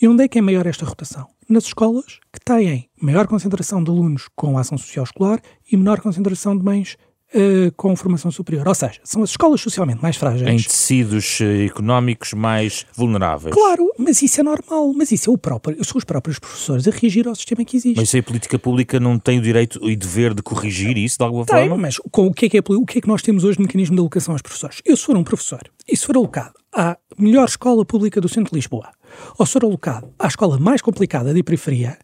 [0.00, 1.26] E onde é que é maior esta rotação?
[1.48, 6.56] Nas escolas que têm maior concentração de alunos com ação social escolar e menor concentração
[6.56, 6.96] de mães
[7.34, 8.66] uh, com formação superior.
[8.66, 10.48] Ou seja, são as escolas socialmente mais frágeis.
[10.48, 13.54] Em tecidos uh, económicos mais vulneráveis.
[13.54, 14.92] Claro, mas isso é normal.
[14.94, 17.98] Mas isso é o próprio, são os próprios professores a reagir ao sistema que existe.
[17.98, 21.24] Mas se a política pública não tem o direito e dever de corrigir isso de
[21.24, 21.76] alguma tem, forma?
[21.76, 23.62] mas com o que, é que é, o que é que nós temos hoje de
[23.62, 24.80] mecanismo de alocação aos professores?
[24.84, 28.50] Eu, se for um professor e se for alocado à melhor escola pública do centro
[28.50, 28.90] de Lisboa,
[29.38, 31.98] ou se for alocado à escola mais complicada de periferia,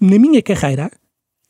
[0.00, 0.90] na minha carreira,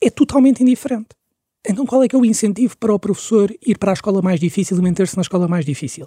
[0.01, 1.18] é totalmente indiferente.
[1.67, 4.41] Então qual é que é o incentivo para o professor ir para a escola mais
[4.41, 6.07] difícil e manter-se na escola mais difícil?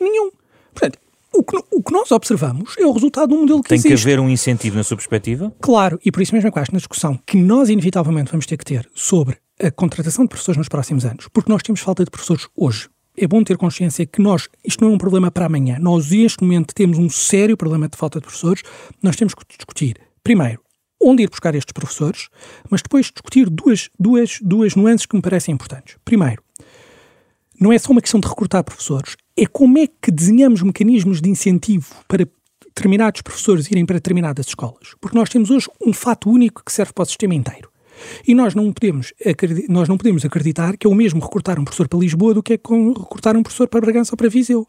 [0.00, 0.30] Nenhum.
[0.72, 0.98] Portanto,
[1.32, 3.88] o que, o que, nós observamos é o resultado de um modelo que Tem existe.
[3.88, 5.54] Tem que haver um incentivo na sua perspectiva?
[5.60, 8.46] Claro, e por isso mesmo é que eu acho na discussão que nós inevitavelmente vamos
[8.46, 12.04] ter que ter sobre a contratação de professores nos próximos anos, porque nós temos falta
[12.04, 12.88] de professores hoje.
[13.16, 15.76] É bom ter consciência que nós, isto não é um problema para amanhã.
[15.80, 18.62] Nós, neste momento, temos um sério problema de falta de professores.
[19.02, 20.60] Nós temos que discutir, primeiro,
[21.00, 22.28] onde ir buscar estes professores,
[22.70, 25.96] mas depois discutir duas, duas, duas nuances que me parecem importantes.
[26.04, 26.42] Primeiro,
[27.60, 31.28] não é só uma questão de recrutar professores, é como é que desenhamos mecanismos de
[31.28, 32.26] incentivo para
[32.66, 34.94] determinados professores irem para determinadas escolas.
[35.00, 37.70] Porque nós temos hoje um fato único que serve para o sistema inteiro.
[38.26, 39.12] E nós não podemos,
[39.68, 42.52] nós não podemos acreditar que é o mesmo recrutar um professor para Lisboa do que
[42.52, 44.66] é recrutar um professor para Bragança ou para Viseu.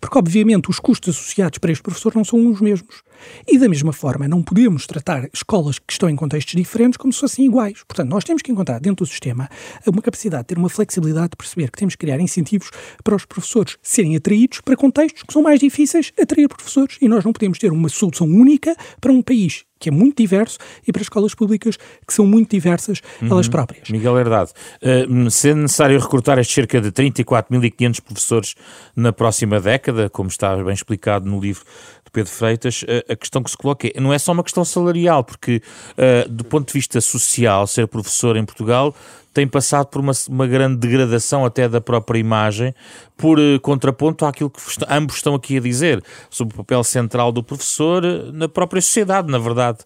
[0.00, 3.02] Porque, obviamente, os custos associados para este professor não são os mesmos.
[3.46, 7.20] E, da mesma forma, não podemos tratar escolas que estão em contextos diferentes como se
[7.20, 7.82] fossem iguais.
[7.86, 9.48] Portanto, nós temos que encontrar dentro do sistema
[9.86, 12.70] uma capacidade de ter uma flexibilidade de perceber que temos que criar incentivos
[13.02, 16.98] para os professores serem atraídos para contextos que são mais difíceis atrair professores.
[17.00, 20.58] E nós não podemos ter uma solução única para um país que é muito diverso,
[20.86, 23.32] e para escolas públicas que são muito diversas uhum.
[23.32, 23.90] elas próprias.
[23.90, 28.54] Miguel Herdade, uh, se é necessário recrutar estes cerca de 34.500 professores
[28.94, 31.64] na próxima década, como está bem explicado no livro
[32.12, 35.62] Pedro Freitas, a questão que se coloca é, não é só uma questão salarial, porque
[35.96, 38.94] uh, do ponto de vista social, ser professor em Portugal
[39.32, 42.74] tem passado por uma, uma grande degradação até da própria imagem,
[43.16, 47.42] por uh, contraponto àquilo que ambos estão aqui a dizer, sobre o papel central do
[47.42, 49.78] professor uh, na própria sociedade, na verdade.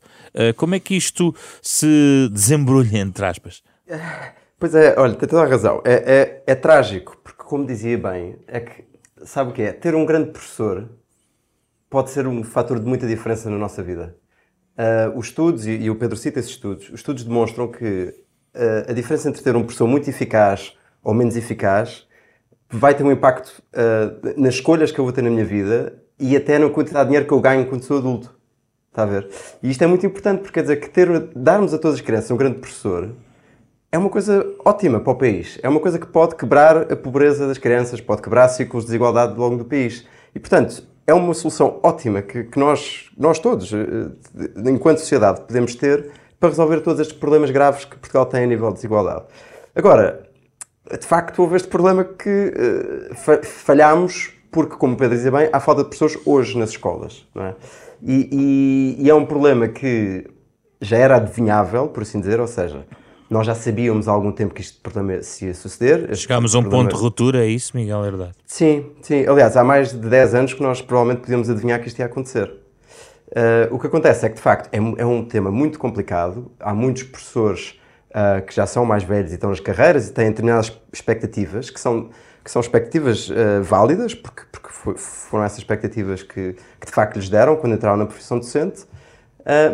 [0.56, 3.62] Como é que isto se desembrulha, entre aspas?
[4.58, 5.82] Pois é, olha, tem toda a razão.
[5.84, 8.84] É, é, é trágico, porque como dizia bem, é que,
[9.22, 9.70] sabe o que é?
[9.70, 10.88] Ter um grande professor
[11.88, 14.16] pode ser um fator de muita diferença na nossa vida.
[14.76, 18.14] Uh, os estudos, e, o Pedro cita esses estudos, os estudos demonstram que
[18.54, 22.06] uh, a diferença entre ter um professor muito eficaz ou menos eficaz
[22.68, 26.36] vai ter um impacto uh, nas escolhas que eu vou ter na minha vida e
[26.36, 28.36] até na quantidade de dinheiro que eu ganho quando sou adulto.
[28.90, 29.28] Está a ver?
[29.62, 32.30] E isto é muito importante porque quer dizer que ter, darmos a todas as crianças
[32.30, 33.14] um grande professor
[33.92, 35.58] é uma coisa ótima para o país.
[35.62, 39.32] É uma coisa que pode quebrar a pobreza das crianças, pode quebrar ciclos de desigualdade
[39.32, 40.06] ao longo do país.
[40.34, 45.74] E, portanto, é uma solução ótima que, que nós, nós todos, eh, enquanto sociedade, podemos
[45.74, 49.24] ter para resolver todos estes problemas graves que Portugal tem a nível de desigualdade.
[49.74, 50.28] Agora,
[50.90, 55.60] de facto, houve este problema que uh, falhámos porque, como o Pedro dizia bem, há
[55.60, 57.26] falta de pessoas hoje nas escolas.
[57.36, 57.54] É?
[58.02, 60.26] E, e, e, é um problema que
[60.80, 62.86] já era adivinhável, por assim dizer, ou seja,
[63.28, 66.14] nós já sabíamos há algum tempo que este problema se ia suceder.
[66.14, 66.84] Chegámos a um problema...
[66.84, 68.34] ponto de ruptura, é isso, Miguel Herdade?
[68.46, 69.26] Sim, sim.
[69.26, 72.52] Aliás, há mais de 10 anos que nós provavelmente podíamos adivinhar que isto ia acontecer.
[73.28, 76.50] Uh, o que acontece é que, de facto, é, é, um tema muito complicado.
[76.60, 77.78] Há muitos professores
[78.10, 81.80] uh, que já são mais velhos e estão nas carreiras e têm determinadas expectativas, que
[81.80, 82.10] são,
[82.44, 87.16] que são expectativas uh, válidas, porque, porque foi, foram essas expectativas que, que, de facto,
[87.16, 88.84] lhes deram quando entraram na profissão docente.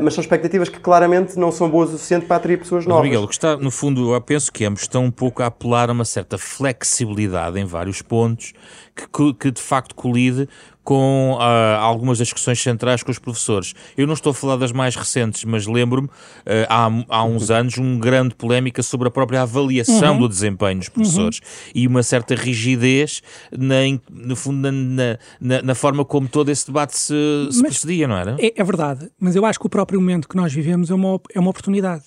[0.03, 3.05] Mas são expectativas que claramente não são boas o suficiente para atrair pessoas novas.
[3.05, 5.47] Mas, Miguel, o que está, no fundo, eu penso que ambos estão um pouco a
[5.47, 8.53] apelar a uma certa flexibilidade em vários pontos
[8.95, 10.47] que, que de facto colide
[10.85, 13.75] com uh, algumas das questões centrais com os professores.
[13.97, 17.57] Eu não estou a falar das mais recentes, mas lembro-me, uh, há, há uns uhum.
[17.57, 20.21] anos, uma grande polémica sobre a própria avaliação uhum.
[20.21, 21.73] do desempenho dos professores uhum.
[21.75, 23.23] e uma certa rigidez
[23.57, 23.77] na,
[24.11, 27.15] no fundo, na, na, na, forma como todo esse debate se,
[27.51, 28.37] se procedia, não era?
[28.39, 31.21] É, é, verdade, mas eu acho que o próprio momento que nós vivemos é uma,
[31.35, 32.05] é uma oportunidade.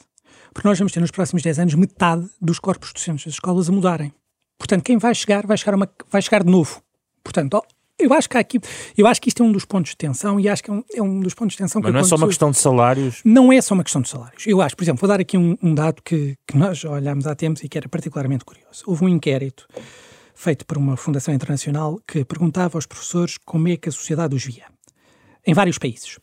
[0.53, 3.73] Porque nós vamos ter nos próximos 10 anos metade dos corpos docentes das escolas a
[3.73, 4.13] mudarem.
[4.57, 6.81] Portanto, quem vai chegar, vai chegar, uma, vai chegar de novo.
[7.21, 7.61] Portanto,
[7.97, 8.59] eu acho que aqui,
[8.97, 10.83] eu acho que isto é um dos pontos de tensão e acho que é um,
[10.93, 13.21] é um dos pontos de tensão Mas que não é só uma questão de salários?
[13.23, 14.45] Não é só uma questão de salários.
[14.45, 17.35] Eu acho, por exemplo, vou dar aqui um, um dado que, que nós olhámos há
[17.35, 18.83] tempos e que era particularmente curioso.
[18.85, 19.65] Houve um inquérito
[20.33, 24.43] feito por uma fundação internacional que perguntava aos professores como é que a sociedade os
[24.43, 24.65] via,
[25.47, 26.19] em vários países.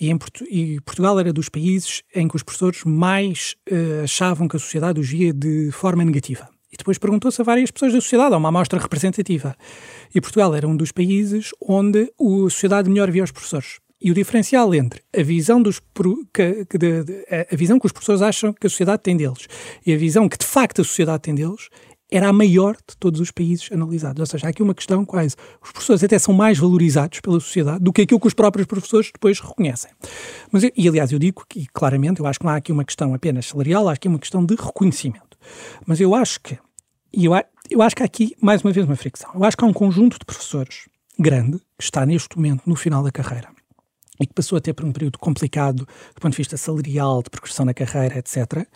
[0.00, 4.48] E, em Portu e Portugal era dos países em que os professores mais uh, achavam
[4.48, 6.48] que a sociedade os via de forma negativa.
[6.72, 9.56] E depois perguntou-se a várias pessoas da sociedade, a uma amostra representativa.
[10.14, 13.78] E Portugal era um dos países onde a sociedade melhor via os professores.
[14.02, 15.78] E o diferencial entre a visão, dos,
[16.32, 19.46] que, que de, de, a visão que os professores acham que a sociedade tem deles
[19.84, 21.68] e a visão que de facto a sociedade tem deles
[22.10, 24.18] era a maior de todos os países analisados.
[24.18, 25.36] Ou seja, há aqui uma questão quase.
[25.62, 29.10] Os professores até são mais valorizados pela sociedade do que aquilo que os próprios professores
[29.12, 29.90] depois reconhecem.
[30.50, 33.14] Mas, e aliás, eu digo que claramente, eu acho que não há aqui uma questão
[33.14, 35.29] apenas salarial, há aqui uma questão de reconhecimento.
[35.86, 36.58] Mas eu acho que,
[37.12, 37.32] e eu,
[37.70, 39.30] eu acho que há aqui, mais uma vez, uma fricção.
[39.34, 43.02] Eu acho que há um conjunto de professores grande que está neste momento no final
[43.02, 43.48] da carreira
[44.20, 45.78] e que passou a ter por um período complicado
[46.14, 48.66] do ponto de vista salarial, de progressão na carreira, etc.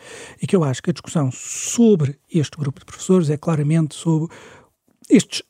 [0.40, 4.34] E que eu acho que a discussão sobre este grupo de professores é claramente sobre
[5.08, 5.42] estes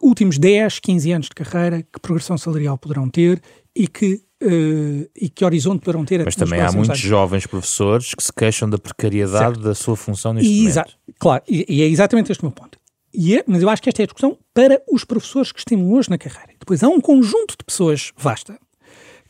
[0.00, 3.42] últimos 10, 15 anos de carreira, que progressão salarial poderão ter
[3.74, 6.24] e que, uh, e que horizonte poderão ter.
[6.24, 7.00] Mas também há muitos anos.
[7.00, 9.60] jovens professores que se queixam da precariedade certo.
[9.60, 10.96] da sua função neste e momento.
[11.18, 12.78] Claro, e, e, é exatamente este o meu ponto.
[13.14, 16.08] É, mas eu acho que esta é a discussão para os professores que estão hoje
[16.08, 16.52] na carreira.
[16.58, 18.58] Depois há um conjunto de pessoas vasta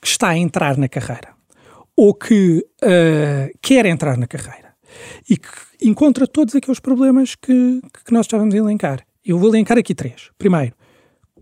[0.01, 1.35] que está a entrar na carreira
[1.97, 4.75] ou que uh, quer entrar na carreira
[5.29, 5.49] e que
[5.83, 9.05] encontra todos aqueles problemas que, que nós estávamos a elencar.
[9.25, 10.31] Eu vou elencar aqui três.
[10.39, 10.75] Primeiro,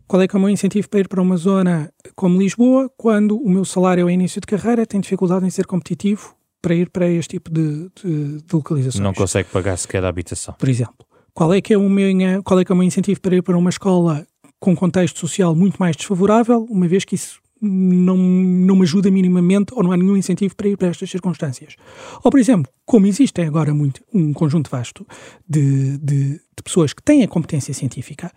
[0.09, 3.37] qual é que é o meu incentivo para ir para uma zona como Lisboa quando
[3.37, 7.09] o meu salário ao início de carreira tem dificuldade em ser competitivo para ir para
[7.09, 9.03] este tipo de, de, de localizações?
[9.03, 10.55] Não consegue pagar sequer a habitação.
[10.59, 11.07] Por exemplo.
[11.35, 13.43] Qual é, que é o meu, qual é que é o meu incentivo para ir
[13.43, 14.27] para uma escola
[14.59, 19.73] com contexto social muito mais desfavorável, uma vez que isso não, não me ajuda minimamente
[19.75, 21.77] ou não há nenhum incentivo para ir para estas circunstâncias.
[22.25, 25.07] Ou, por exemplo, como existe agora muito, um conjunto vasto
[25.49, 28.33] de, de, de pessoas que têm a competência científica,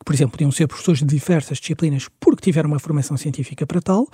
[0.00, 3.82] que, por exemplo, podiam ser professores de diversas disciplinas porque tiveram uma formação científica para
[3.82, 4.08] tal,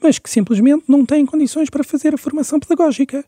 [0.00, 3.24] mas que simplesmente não têm condições para fazer a formação pedagógica.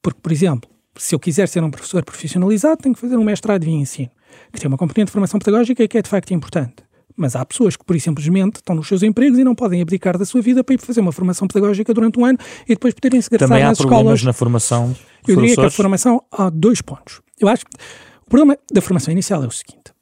[0.00, 3.64] Porque, por exemplo, se eu quiser ser um professor profissionalizado, tenho que fazer um mestrado
[3.64, 4.10] em ensino,
[4.50, 6.76] que tem uma componente de formação pedagógica que é de facto importante.
[7.14, 10.16] Mas há pessoas que, por e simplesmente, estão nos seus empregos e não podem abdicar
[10.16, 13.20] da sua vida para ir fazer uma formação pedagógica durante um ano e depois poderem
[13.20, 14.22] se Também há nas problemas escolas.
[14.22, 17.20] na formação Eu diria que a formação há dois pontos.
[17.38, 17.76] Eu acho que
[18.24, 19.92] o problema da formação inicial é o seguinte,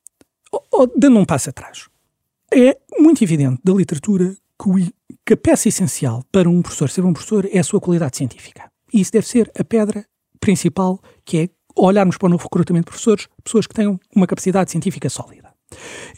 [0.97, 1.89] dando um passo atrás.
[2.53, 4.37] É muito evidente da literatura
[5.25, 8.71] que a peça essencial para um professor ser um professor é a sua qualidade científica.
[8.93, 10.07] E isso deve ser a pedra
[10.41, 14.71] principal, que é olharmos para o novo recrutamento de professores, pessoas que tenham uma capacidade
[14.71, 15.53] científica sólida.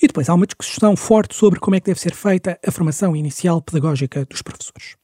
[0.01, 3.17] E depois há uma discussão forte sobre como é que deve ser feita a formação
[3.17, 4.97] inicial pedagógica dos professores.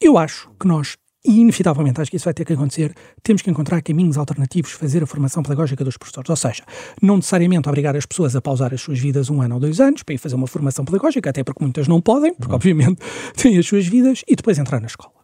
[0.00, 3.50] Eu acho que nós, e inevitavelmente acho que isso vai ter que acontecer, temos que
[3.50, 6.30] encontrar caminhos alternativos fazer a formação pedagógica dos professores.
[6.30, 6.64] Ou seja,
[7.02, 10.02] não necessariamente obrigar as pessoas a pausar as suas vidas um ano ou dois anos
[10.02, 13.00] para ir fazer uma formação pedagógica, até porque muitas não podem, porque obviamente
[13.36, 15.14] têm as suas vidas, e depois entrar na escola.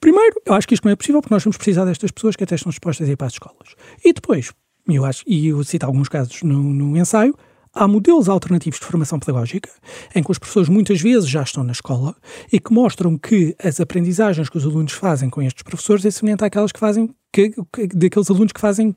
[0.00, 2.44] Primeiro, eu acho que isto não é possível porque nós vamos precisar destas pessoas que
[2.44, 3.74] até estão dispostas a ir para as escolas.
[4.04, 4.52] E depois,
[4.88, 7.34] eu acho, e eu cito alguns casos no, no ensaio,
[7.74, 9.70] há modelos alternativos de formação pedagógica
[10.14, 12.14] em que os professores muitas vezes já estão na escola
[12.52, 16.44] e que mostram que as aprendizagens que os alunos fazem com estes professores é semelhante
[16.44, 18.94] àquelas que fazem que, que, daqueles alunos que fazem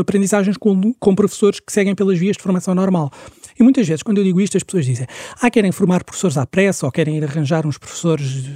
[0.00, 3.10] aprendizagens com, com professores que seguem pelas vias de formação normal.
[3.58, 5.06] E muitas vezes, quando eu digo isto, as pessoas dizem:
[5.40, 8.50] Ah, querem formar professores à pressa ou querem ir arranjar uns professores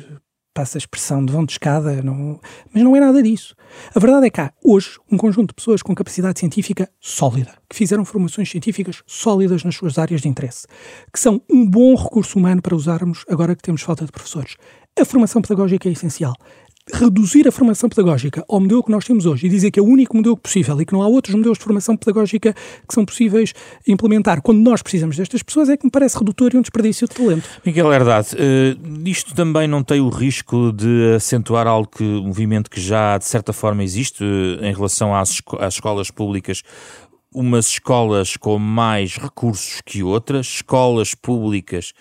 [0.54, 2.40] passa a expressão de vão de escada, não...
[2.72, 3.54] mas não é nada disso.
[3.94, 7.76] A verdade é que há hoje um conjunto de pessoas com capacidade científica sólida, que
[7.76, 10.66] fizeram formações científicas sólidas nas suas áreas de interesse,
[11.12, 14.56] que são um bom recurso humano para usarmos agora que temos falta de professores.
[15.00, 16.34] A formação pedagógica é essencial
[16.92, 19.86] reduzir a formação pedagógica ao modelo que nós temos hoje e dizer que é o
[19.86, 22.54] único modelo possível e que não há outros modelos de formação pedagógica
[22.86, 23.52] que são possíveis
[23.86, 27.14] implementar quando nós precisamos destas pessoas é que me parece redutor e um desperdício de
[27.14, 27.48] talento.
[27.64, 32.70] Miguel Herdade, uh, isto também não tem o risco de acentuar algo que, um movimento
[32.70, 36.62] que já de certa forma existe uh, em relação às, esco às escolas públicas,
[37.32, 41.92] umas escolas com mais recursos que outras, escolas públicas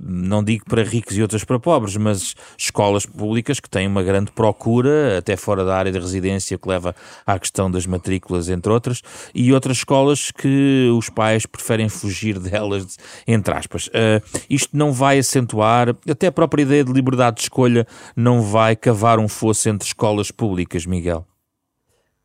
[0.00, 4.30] não digo para ricos e outras para pobres, mas escolas públicas que têm uma grande
[4.32, 6.94] procura, até fora da área de residência, que leva
[7.26, 9.02] à questão das matrículas, entre outras,
[9.34, 13.88] e outras escolas que os pais preferem fugir delas, entre aspas.
[13.88, 18.76] Uh, isto não vai acentuar, até a própria ideia de liberdade de escolha não vai
[18.76, 21.26] cavar um fosso entre escolas públicas, Miguel?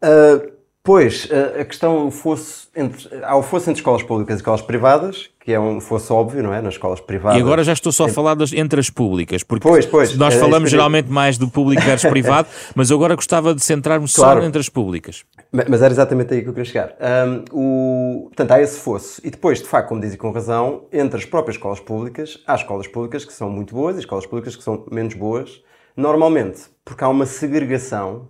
[0.04, 5.30] Uh, Pois, a questão fosse entre, há o fosse entre escolas públicas e escolas privadas,
[5.44, 6.62] que é um fosse óbvio, não é?
[6.62, 7.40] Nas escolas privadas.
[7.40, 10.36] E agora já estou só a falar das, entre as públicas, porque pois, pois, nós
[10.36, 14.40] falamos é, geralmente mais do público versus privado, mas agora gostava de centrarmos claro.
[14.40, 15.24] só entre as públicas.
[15.52, 16.96] Mas era exatamente aí que eu queria chegar.
[17.02, 19.20] Um, o, portanto, há esse fosso.
[19.24, 22.88] E depois, de facto, como dizem com razão, entre as próprias escolas públicas, há escolas
[22.88, 25.62] públicas que são muito boas e escolas públicas que são menos boas.
[25.98, 28.30] Normalmente, porque há uma segregação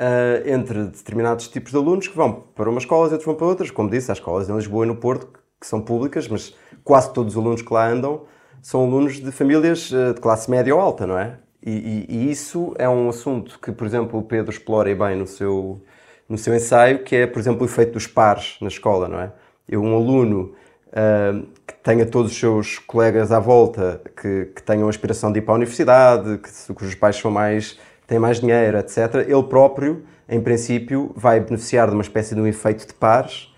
[0.00, 3.46] uh, entre determinados tipos de alunos que vão para umas escolas e outros vão para
[3.46, 3.70] outras.
[3.70, 7.36] Como disse, há escolas em Lisboa e no Porto que são públicas, mas quase todos
[7.36, 8.22] os alunos que lá andam
[8.62, 11.38] são alunos de famílias uh, de classe média ou alta, não é?
[11.62, 15.26] E, e, e, isso é um assunto que, por exemplo, o Pedro explora bem no
[15.26, 15.82] seu,
[16.28, 19.30] no seu ensaio, que é, por exemplo, o efeito dos pares na escola, não é?
[19.68, 20.54] Eu, um aluno
[20.88, 25.42] uh, que tenha todos os seus colegas à volta, que, que tenham aspiração de ir
[25.42, 27.78] para a universidade, que, cujos pais são mais
[28.18, 32.84] mais dinheiro, etc., ele próprio, em princípio, vai beneficiar de uma espécie de um efeito
[32.84, 33.49] de pares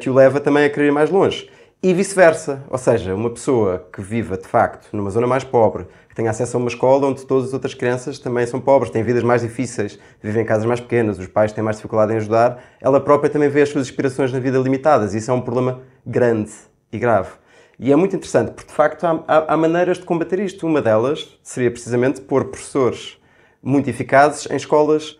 [0.00, 1.48] que o leva também a querer ir mais longe.
[1.82, 6.14] E vice-versa, ou seja, uma pessoa que viva de facto numa zona mais pobre, que
[6.14, 9.22] tenha acesso a uma escola onde todas as outras crianças também são pobres, têm vidas
[9.22, 13.00] mais difíceis, vivem em casas mais pequenas, os pais têm mais dificuldade em ajudar, ela
[13.00, 15.14] própria também vê as suas aspirações na vida limitadas.
[15.14, 16.52] Isso é um problema grande
[16.92, 17.30] e grave.
[17.78, 20.66] E é muito interessante, porque de facto há, há, há maneiras de combater isto.
[20.66, 23.16] Uma delas seria precisamente pôr professores
[23.62, 25.18] muito eficazes em escolas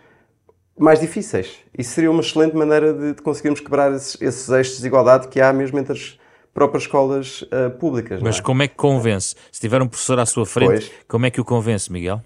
[0.80, 1.58] mais difíceis.
[1.76, 5.40] Isso seria uma excelente maneira de, de conseguirmos quebrar esses, esses eixos de desigualdade que
[5.40, 6.18] há mesmo entre as
[6.54, 8.20] próprias escolas uh, públicas.
[8.22, 8.42] Mas é?
[8.42, 9.34] como é que convence?
[9.52, 10.92] Se tiver um professor à sua frente, pois.
[11.06, 12.22] como é que o convence, Miguel?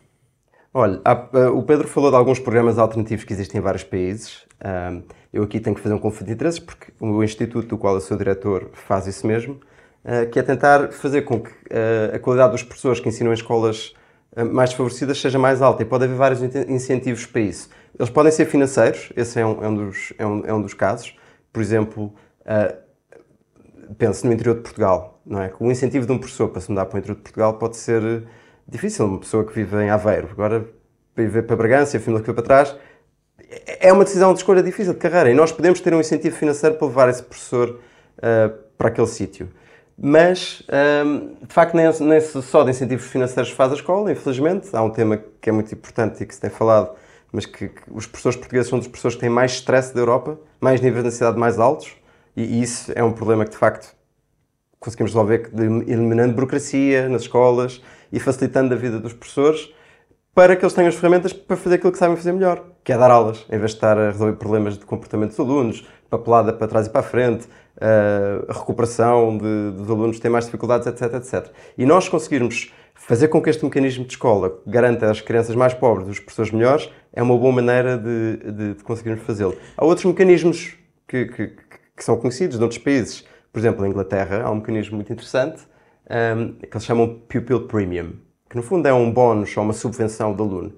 [0.73, 4.45] Olha, há, uh, o Pedro falou de alguns programas alternativos que existem em vários países.
[4.61, 5.03] Uh,
[5.33, 8.01] eu aqui tenho que fazer um conflito de interesses, porque o instituto do qual eu
[8.01, 9.59] sou diretor faz isso mesmo,
[10.31, 11.51] que é tentar fazer com que
[12.15, 13.95] a qualidade dos professores que ensinam em escolas
[14.53, 17.69] mais desfavorecidas seja mais alta e pode haver vários incentivos para isso.
[17.99, 20.75] Eles podem ser financeiros, esse é um, é um, dos, é um, é um dos
[20.75, 21.17] casos.
[21.53, 25.53] Por exemplo, uh, pense no interior de Portugal, não é?
[25.61, 28.25] O incentivo de um professor para se mudar para o interior de Portugal pode ser
[28.67, 29.07] difícil.
[29.07, 30.69] Uma pessoa que vive em Aveiro, agora
[31.17, 32.77] viver para Bragança a família que foi para trás,
[33.81, 36.77] é uma decisão de escolha difícil de carreira e nós podemos ter um incentivo financeiro
[36.77, 37.79] para levar esse professor
[38.19, 39.49] uh, para aquele sítio.
[39.97, 40.63] Mas,
[41.07, 44.69] hum, de facto, nem, nem só de incentivos financeiros faz a escola, infelizmente.
[44.73, 46.91] Há um tema que é muito importante e que se tem falado,
[47.35, 50.39] mas que, que os professores portugueses são dos professores que têm mais stress da Europa,
[50.61, 51.93] mais níveis de ansiedade mais altos,
[52.37, 53.95] e, e isso é um problema que, de facto,
[54.79, 55.51] conseguimos resolver
[55.89, 57.83] eliminando burocracia nas escolas
[58.13, 59.73] e facilitando a vida dos professores
[60.33, 62.99] para que eles tenham as ferramentas para fazer aquilo que sabem fazer melhor, que é
[62.99, 66.69] dar aulas, em vez de estar a resolver problemas de comportamento dos alunos, papelada para
[66.69, 67.49] trás e para a frente,
[68.49, 71.53] a recuperação de, dos alunos que têm mais dificuldades, etc, etc.
[71.79, 72.73] E nós conseguirmos
[73.07, 76.91] fazer com que este mecanismo de escola garanta às crianças mais pobres os professores melhores
[77.13, 79.55] é uma boa maneira de, de, de conseguirmos fazê-lo.
[79.77, 80.75] Há outros mecanismos
[81.07, 81.47] que, que,
[81.97, 83.25] que, são conhecidos de outros países.
[83.53, 85.63] Por exemplo, na Inglaterra há um mecanismo muito interessante
[86.11, 88.15] um, que eles chamam Pupil Premium,
[88.49, 90.73] que no fundo é um bónus ou uma subvenção do aluno.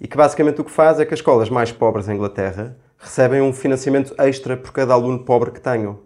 [0.00, 3.42] E que basicamente o que faz é que as escolas mais pobres da Inglaterra recebem
[3.42, 5.98] um financiamento extra por cada aluno pobre que tenham.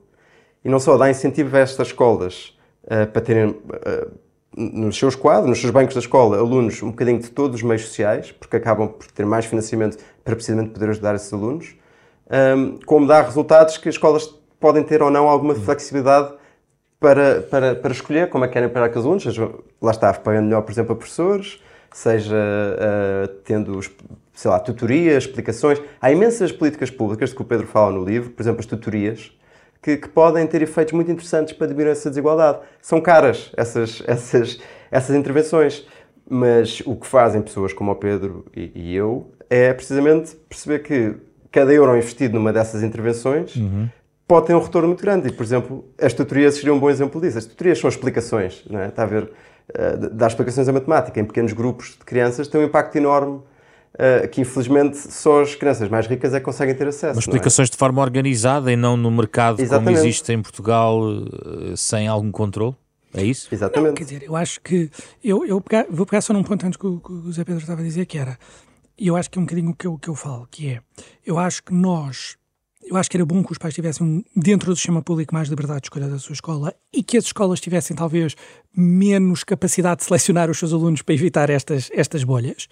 [0.64, 4.10] E não só dá incentivo a estas escolas uh, para terem uh,
[4.57, 7.82] nos seus quadros, nos seus bancos da escola, alunos um bocadinho de todos os meios
[7.82, 11.74] sociais, porque acabam por ter mais financiamento para precisamente poder ajudar esses alunos,
[12.57, 14.26] um, como dá resultados que as escolas
[14.59, 16.32] podem ter ou não alguma flexibilidade
[16.98, 20.44] para, para, para escolher como é que querem para aqueles alunos, seja, lá está, pagando
[20.44, 21.61] melhor, por exemplo, a professores,
[21.92, 23.80] seja uh, tendo,
[24.34, 25.80] sei lá, tutorias, explicações.
[26.01, 29.32] Há imensas políticas públicas de que o Pedro fala no livro, por exemplo, as tutorias,
[29.82, 32.58] que, que, podem ter efeitos muito interessantes para diminuir essa desigualdade.
[32.82, 34.60] São caras essas, essas,
[34.90, 35.86] essas intervenções,
[36.28, 41.16] mas o que fazem pessoas como o Pedro e, e eu é precisamente perceber que
[41.50, 43.88] cada euro investido numa dessas intervenções uhum.
[44.28, 45.28] pode ter um retorno muito grande.
[45.28, 47.38] E, por exemplo, as tutorias seriam um bom exemplo disso.
[47.38, 48.88] As tutorias são explicações, não é?
[48.88, 49.24] Está a ver?
[49.70, 53.40] Uh, dar explicações a matemática em pequenos grupos de crianças tem um impacto enorme
[53.93, 57.16] Uh, que infelizmente só as crianças mais ricas é que conseguem ter acesso.
[57.16, 57.72] Mas explicações é?
[57.72, 59.95] de forma organizada e não no mercado Exatamente.
[59.97, 62.76] como existe em Portugal uh, sem algum controle?
[63.12, 63.49] É isso?
[63.53, 63.88] Exatamente.
[63.88, 64.88] Não, quer dizer, eu acho que.
[65.22, 67.61] Eu, eu pegar, vou pegar só num ponto antes que o, que o Zé Pedro
[67.61, 68.38] estava a dizer, que era.
[68.97, 70.80] E eu acho que é um bocadinho o que eu, que eu falo, que é.
[71.26, 72.36] Eu acho que nós
[72.82, 75.82] eu acho que era bom que os pais tivessem, dentro do sistema público, mais liberdade
[75.82, 78.34] de escolha da sua escola e que as escolas tivessem, talvez,
[78.74, 82.68] menos capacidade de selecionar os seus alunos para evitar estas, estas bolhas.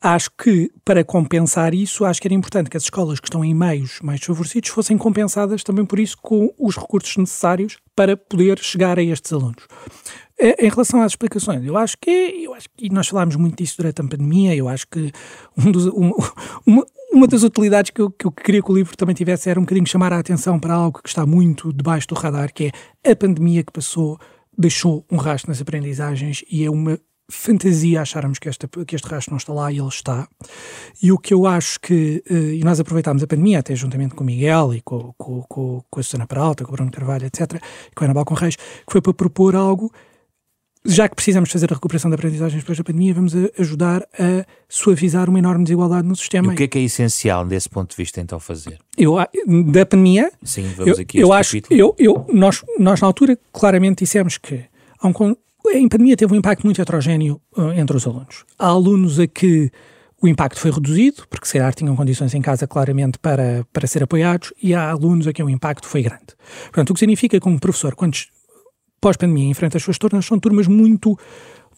[0.00, 3.52] Acho que, para compensar isso, acho que era importante que as escolas que estão em
[3.52, 8.96] meios mais desfavorecidos fossem compensadas também por isso com os recursos necessários para poder chegar
[8.96, 9.66] a estes alunos.
[10.38, 13.56] Eh, em relação às explicações, eu acho que, eu acho que e nós falámos muito
[13.56, 15.10] disso durante a pandemia, eu acho que
[15.56, 16.12] um dos, um,
[16.64, 19.58] uma, uma das utilidades que eu, que eu queria que o livro também tivesse era
[19.58, 22.70] um bocadinho chamar a atenção para algo que está muito debaixo do radar, que
[23.02, 24.16] é a pandemia que passou
[24.56, 26.98] deixou um rastro nas aprendizagens e é uma
[27.30, 30.26] fantasia acharmos que, esta, que este rastro não está lá e ele está.
[31.02, 34.22] E o que eu acho que, uh, e nós aproveitámos a pandemia, até juntamente com
[34.22, 37.62] o Miguel e com, com, com, com a Susana Peralta, com o Bruno Carvalho, etc.,
[37.90, 39.92] e com a Ana Balcon Reis, que foi para propor algo
[40.84, 45.28] já que precisamos fazer a recuperação da aprendizagem depois da pandemia, vamos ajudar a suavizar
[45.28, 46.52] uma enorme desigualdade no sistema.
[46.52, 48.78] E o que é que é essencial desse ponto de vista então fazer?
[48.96, 49.16] Eu,
[49.66, 54.04] da pandemia, Sim, vamos eu, aqui eu acho, eu, eu, nós, nós na altura claramente
[54.04, 54.64] dissemos que
[55.02, 55.36] um,
[55.76, 58.44] a pandemia teve um impacto muito heterogéneo uh, entre os alunos.
[58.58, 59.70] Há alunos a que
[60.20, 64.02] o impacto foi reduzido, porque se calhar tinham condições em casa claramente para, para ser
[64.02, 66.34] apoiados, e há alunos a que o impacto foi grande.
[66.64, 68.16] Portanto, o que significa que professor, quando
[69.00, 71.16] pós-pandemia enfrenta as suas turmas, são turmas muito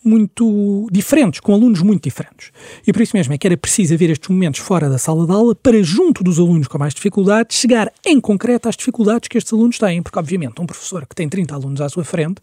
[0.02, 2.50] muito diferentes, com alunos muito diferentes.
[2.86, 5.32] E por isso mesmo é que era preciso haver estes momentos fora da sala de
[5.32, 9.52] aula para, junto dos alunos com mais dificuldades, chegar em concreto às dificuldades que estes
[9.52, 10.02] alunos têm.
[10.02, 12.40] Porque, obviamente, um professor que tem 30 alunos à sua frente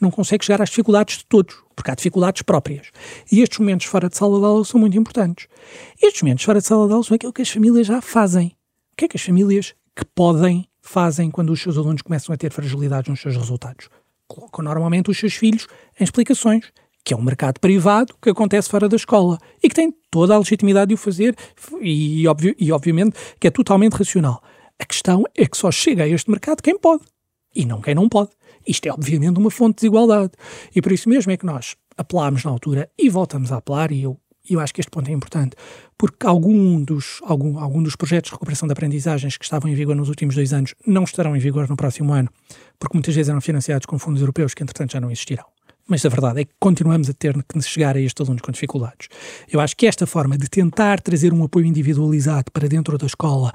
[0.00, 2.88] não consegue chegar às dificuldades de todos, porque há dificuldades próprias.
[3.30, 5.46] E estes momentos fora de sala de aula são muito importantes.
[6.02, 8.48] Estes momentos fora de sala de aula são aquilo que as famílias já fazem.
[8.92, 12.38] O que é que as famílias que podem fazem quando os seus alunos começam a
[12.38, 13.88] ter fragilidades nos seus resultados?
[14.28, 15.66] colocam normalmente os seus filhos
[15.98, 16.70] em explicações,
[17.02, 20.38] que é um mercado privado que acontece fora da escola e que tem toda a
[20.38, 21.34] legitimidade de o fazer
[21.80, 24.42] e, obvi e obviamente que é totalmente racional.
[24.78, 27.02] A questão é que só chega a este mercado quem pode
[27.56, 28.30] e não quem não pode.
[28.68, 30.32] Isto é obviamente uma fonte de desigualdade.
[30.74, 34.02] E por isso mesmo é que nós apelámos na altura e voltamos a apelar e
[34.02, 34.18] eu
[34.50, 35.54] eu acho que este ponto é importante,
[35.98, 39.94] porque algum dos, algum, algum dos projetos de recuperação de aprendizagens que estavam em vigor
[39.94, 42.30] nos últimos dois anos não estarão em vigor no próximo ano,
[42.78, 45.44] porque muitas vezes eram financiados com fundos europeus que, entretanto, já não existirão
[45.88, 49.08] mas a verdade é que continuamos a ter que chegar a estes alunos com dificuldades.
[49.50, 53.52] Eu acho que esta forma de tentar trazer um apoio individualizado para dentro da escola,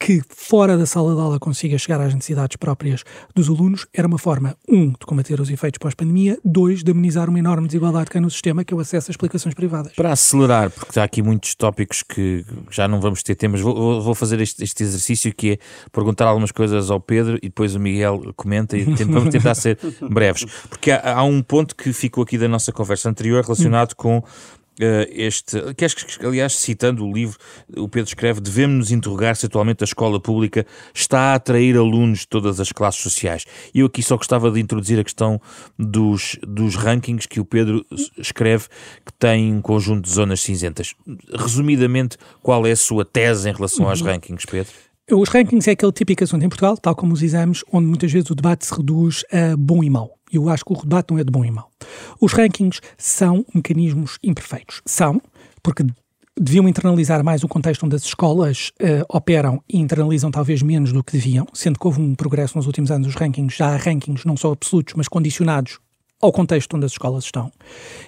[0.00, 3.04] que fora da sala de aula consiga chegar às necessidades próprias
[3.34, 7.38] dos alunos, era uma forma, um, de combater os efeitos pós-pandemia, dois, de amenizar uma
[7.38, 9.92] enorme desigualdade que há no sistema, que é o acesso a explicações privadas.
[9.92, 14.14] Para acelerar, porque há aqui muitos tópicos que já não vamos ter temas, vou, vou
[14.14, 15.58] fazer este, este, exercício que é
[15.92, 19.78] perguntar algumas coisas ao Pedro e depois o Miguel comenta e vamos tentar ser
[20.10, 23.96] breves, porque há, há um ponto que ficou aqui da nossa conversa anterior relacionado hum.
[23.96, 24.24] com
[24.74, 27.38] Uh, este, que acho que, aliás, citando o livro,
[27.76, 32.20] o Pedro escreve: devemos nos interrogar se atualmente a escola pública está a atrair alunos
[32.20, 33.44] de todas as classes sociais.
[33.72, 35.40] E eu aqui só gostava de introduzir a questão
[35.78, 37.86] dos, dos rankings que o Pedro
[38.18, 38.66] escreve,
[39.06, 40.92] que tem um conjunto de zonas cinzentas.
[41.32, 44.08] Resumidamente, qual é a sua tese em relação aos uhum.
[44.08, 44.72] rankings, Pedro?
[45.12, 48.30] Os rankings é aquele típico assunto em Portugal, tal como os exames, onde muitas vezes
[48.30, 50.14] o debate se reduz a bom e mau.
[50.32, 51.70] Eu acho que o debate não é de bom e mau.
[52.18, 54.80] Os rankings são mecanismos imperfeitos.
[54.86, 55.20] São,
[55.62, 55.84] porque
[56.40, 61.04] deviam internalizar mais o contexto onde as escolas uh, operam e internalizam talvez menos do
[61.04, 64.26] que deviam, sendo que houve um progresso nos últimos anos dos rankings, já há rankings
[64.26, 65.78] não só absolutos, mas condicionados
[66.24, 67.52] ao contexto onde as escolas estão.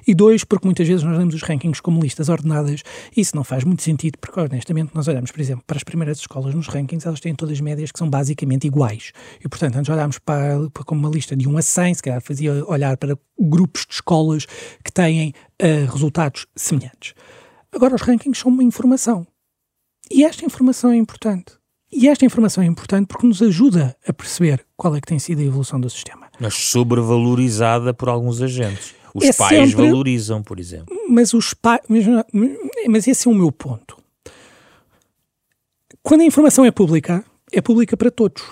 [0.06, 2.82] E dois, porque muitas vezes nós lemos os rankings como listas ordenadas
[3.14, 6.18] e isso não faz muito sentido, porque honestamente nós olhamos, por exemplo, para as primeiras
[6.18, 9.12] escolas nos rankings, elas têm todas médias que são basicamente iguais.
[9.44, 12.22] E portanto, antes olhámos para, para como uma lista de 1 a 100, se calhar
[12.22, 14.46] fazia olhar para grupos de escolas
[14.82, 17.12] que têm uh, resultados semelhantes.
[17.70, 19.26] Agora, os rankings são uma informação.
[20.10, 21.52] E esta informação é importante.
[21.92, 25.40] E esta informação é importante porque nos ajuda a perceber qual é que tem sido
[25.40, 26.26] a evolução do sistema.
[26.39, 28.95] Mas sobrevalorizada por alguns agentes.
[29.14, 29.87] Os é pais sempre...
[29.87, 30.95] valorizam, por exemplo.
[31.09, 31.80] Mas os pais.
[32.89, 33.97] Mas esse é o meu ponto.
[36.03, 38.43] Quando a informação é pública, é pública para todos.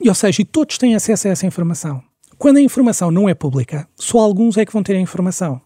[0.00, 2.02] E, ou seja, e todos têm acesso a essa informação.
[2.38, 5.60] Quando a informação não é pública, só alguns é que vão ter a informação.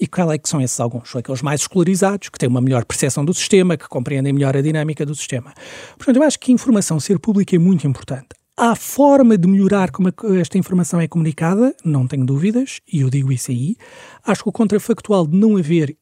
[0.00, 1.10] E qual é que são esses alguns?
[1.10, 4.60] São aqueles mais escolarizados, que têm uma melhor percepção do sistema, que compreendem melhor a
[4.60, 5.52] dinâmica do sistema.
[5.96, 8.28] Portanto, eu acho que a informação ser pública é muito importante.
[8.58, 13.30] Há forma de melhorar como esta informação é comunicada, não tenho dúvidas, e eu digo
[13.30, 13.76] isso aí.
[14.24, 15.94] Acho que o contrafactual de não haver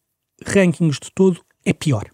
[0.47, 2.05] rankings de todo é pior.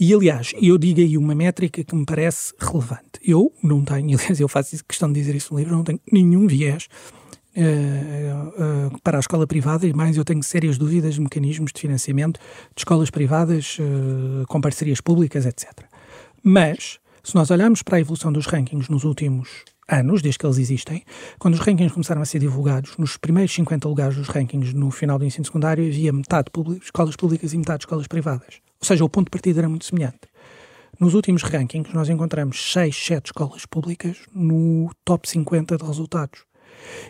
[0.00, 3.20] E, aliás, eu digo aí uma métrica que me parece relevante.
[3.22, 6.46] Eu não tenho, aliás, eu faço questão de dizer isso no livro, não tenho nenhum
[6.46, 6.88] viés
[7.54, 11.80] uh, uh, para a escola privada e mais eu tenho sérias dúvidas de mecanismos de
[11.82, 12.40] financiamento
[12.74, 15.70] de escolas privadas uh, com parcerias públicas, etc.
[16.42, 20.58] Mas, se nós olharmos para a evolução dos rankings nos últimos anos, desde que eles
[20.58, 21.04] existem,
[21.38, 25.18] quando os rankings começaram a ser divulgados, nos primeiros 50 lugares dos rankings no final
[25.18, 26.50] do ensino secundário havia metade
[26.82, 28.60] escolas públicas e metade escolas privadas.
[28.80, 30.20] Ou seja, o ponto de partida era muito semelhante.
[30.98, 36.44] Nos últimos rankings, nós encontramos 6, 7 escolas públicas no top 50 de resultados.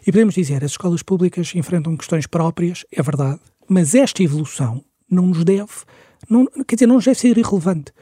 [0.06, 5.26] E podemos dizer, as escolas públicas enfrentam questões próprias, é verdade, mas esta evolução não
[5.26, 5.68] nos deve,
[6.28, 7.92] não, quer dizer, não deve ser irrelevante,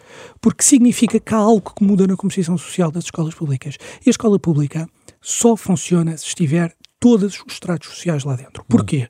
[0.41, 3.77] porque significa que há algo que muda na composição social das escolas públicas.
[4.05, 4.89] E a escola pública
[5.21, 8.65] só funciona se estiver todos os estratos sociais lá dentro.
[8.69, 9.09] Porquê?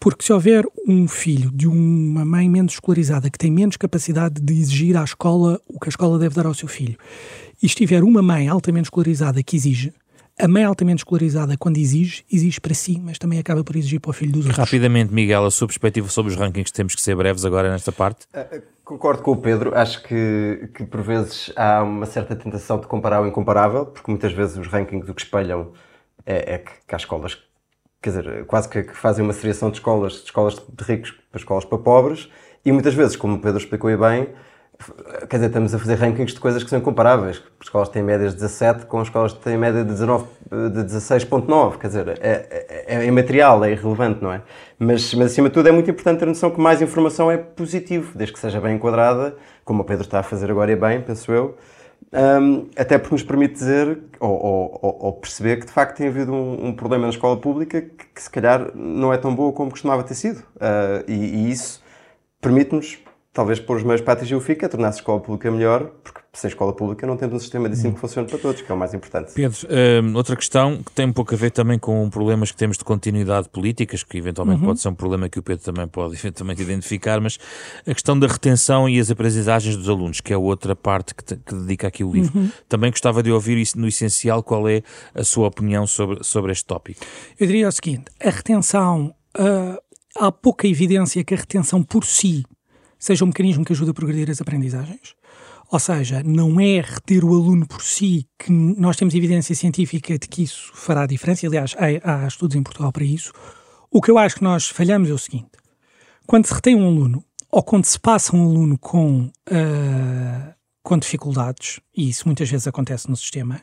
[0.00, 4.54] Porque se houver um filho de uma mãe menos escolarizada que tem menos capacidade de
[4.54, 6.96] exigir à escola o que a escola deve dar ao seu filho,
[7.62, 9.92] e estiver uma mãe altamente escolarizada que exige,
[10.38, 14.10] a mãe altamente escolarizada, quando exige, exige para si, mas também acaba por exigir para
[14.10, 14.58] o filho dos outros.
[14.58, 18.26] Rapidamente, Miguel, a sua perspectiva sobre os rankings, temos que ser breves agora nesta parte.
[18.34, 22.86] Uh, concordo com o Pedro, acho que, que por vezes há uma certa tentação de
[22.86, 25.72] comparar o incomparável, porque muitas vezes os rankings o que espelham
[26.26, 27.38] é, é que, que há escolas,
[28.02, 31.40] quer dizer, quase que, que fazem uma seriação de escolas, de escolas de ricos para
[31.40, 32.28] escolas para pobres,
[32.64, 34.28] e muitas vezes, como o Pedro explicou bem,
[35.28, 37.42] Quer dizer, estamos a fazer rankings de coisas que são incomparáveis.
[37.58, 40.26] As escolas têm médias de 17 com as escolas que têm média de, 19,
[40.70, 41.78] de 16.9.
[41.78, 44.42] Quer dizer, é, é, é imaterial, é irrelevante, não é?
[44.78, 48.16] Mas, mas, acima de tudo, é muito importante ter noção que mais informação é positivo,
[48.16, 51.32] desde que seja bem enquadrada, como o Pedro está a fazer agora e bem, penso
[51.32, 51.56] eu.
[52.12, 56.32] Um, até porque nos permite dizer ou, ou, ou, perceber que de facto tem havido
[56.32, 59.70] um, um problema na escola pública que, que, se calhar não é tão boa como
[59.70, 60.38] costumava ter sido.
[60.56, 61.82] Uh, e, e isso
[62.40, 62.98] permite-nos
[63.36, 66.20] talvez pôr os meios para atingir o FIC é tornar a escola pública melhor, porque
[66.32, 68.74] sem escola pública não temos um sistema de ensino que funcione para todos, que é
[68.74, 69.34] o mais importante.
[69.34, 69.58] Pedro,
[70.02, 72.84] um, outra questão que tem um pouco a ver também com problemas que temos de
[72.84, 74.68] continuidade políticas, que eventualmente uhum.
[74.68, 77.38] pode ser um problema que o Pedro também pode eventualmente identificar, mas
[77.86, 81.36] a questão da retenção e as aprendizagens dos alunos, que é outra parte que, te,
[81.36, 82.38] que dedica aqui o livro.
[82.38, 82.50] Uhum.
[82.66, 84.82] Também gostava de ouvir isso no essencial, qual é
[85.14, 87.04] a sua opinião sobre, sobre este tópico?
[87.38, 89.78] Eu diria o seguinte, a retenção, uh,
[90.16, 92.42] há pouca evidência que a retenção por si
[92.98, 95.14] seja um mecanismo que ajude a progredir as aprendizagens.
[95.70, 100.28] Ou seja, não é reter o aluno por si que nós temos evidência científica de
[100.28, 101.46] que isso fará diferença.
[101.46, 103.32] Aliás, há, há estudos em Portugal para isso.
[103.90, 105.50] O que eu acho que nós falhamos é o seguinte:
[106.26, 111.80] quando se retém um aluno, ou quando se passa um aluno com, uh, com dificuldades,
[111.96, 113.60] e isso muitas vezes acontece no sistema,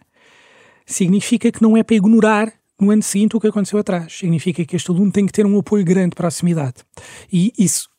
[0.85, 4.17] significa que não é para ignorar no ano seguinte o que aconteceu atrás.
[4.17, 6.83] Significa que este aluno tem que ter um apoio grande de proximidade.
[7.31, 7.89] E isso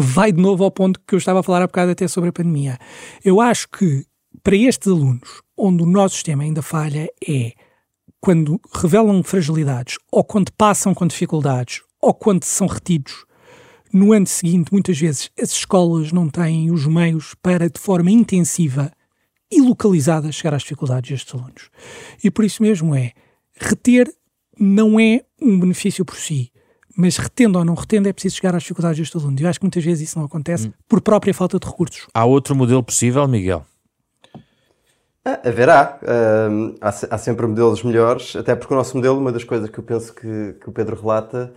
[0.00, 2.32] vai de novo ao ponto que eu estava a falar há bocado até sobre a
[2.32, 2.78] pandemia.
[3.24, 4.04] Eu acho que
[4.42, 7.52] para estes alunos, onde o nosso sistema ainda falha é
[8.20, 13.24] quando revelam fragilidades, ou quando passam com dificuldades, ou quando são retidos,
[13.92, 18.90] no ano seguinte, muitas vezes, as escolas não têm os meios para, de forma intensiva
[19.52, 21.70] e localizada, chegar às dificuldades destes alunos.
[22.22, 23.12] E por isso mesmo é,
[23.54, 24.12] reter
[24.58, 26.50] não é um benefício por si,
[26.96, 29.36] mas retendo ou não retendo, é preciso chegar às dificuldades deste aluno.
[29.38, 30.72] Eu acho que muitas vezes isso não acontece hum.
[30.88, 32.06] por própria falta de recursos.
[32.14, 33.64] Há outro modelo possível, Miguel?
[35.24, 35.98] Ah, haverá.
[36.02, 39.78] Uh, há, há, sempre modelos melhores, até porque o nosso modelo, uma das coisas que
[39.78, 41.52] eu penso que, que o Pedro relata,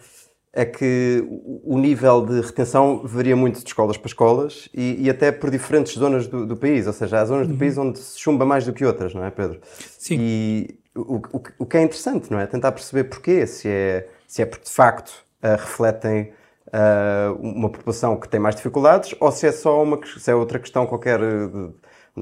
[0.54, 1.24] é que
[1.64, 5.94] o nível de retenção varia muito de escolas para escolas e, e até por diferentes
[5.94, 6.88] zonas do, do, país.
[6.88, 7.60] Ou seja, há zonas do uhum.
[7.60, 9.60] país onde se chumba mais do que outras, não é, Pedro?
[10.00, 10.18] Sim.
[10.20, 12.48] E o, o, o que é interessante, não é?
[12.48, 16.34] Tentar perceber porquê, se é, se é porque de facto refletem
[16.68, 20.60] uh, uma população que tem mais dificuldades ou se é só uma se é outra
[20.60, 21.72] questão qualquer de,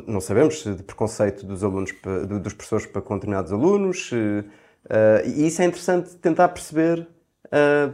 [0.05, 1.93] não sabemos de preconceito dos alunos
[2.41, 4.11] dos professores para com determinados alunos
[5.25, 7.07] e isso é interessante tentar perceber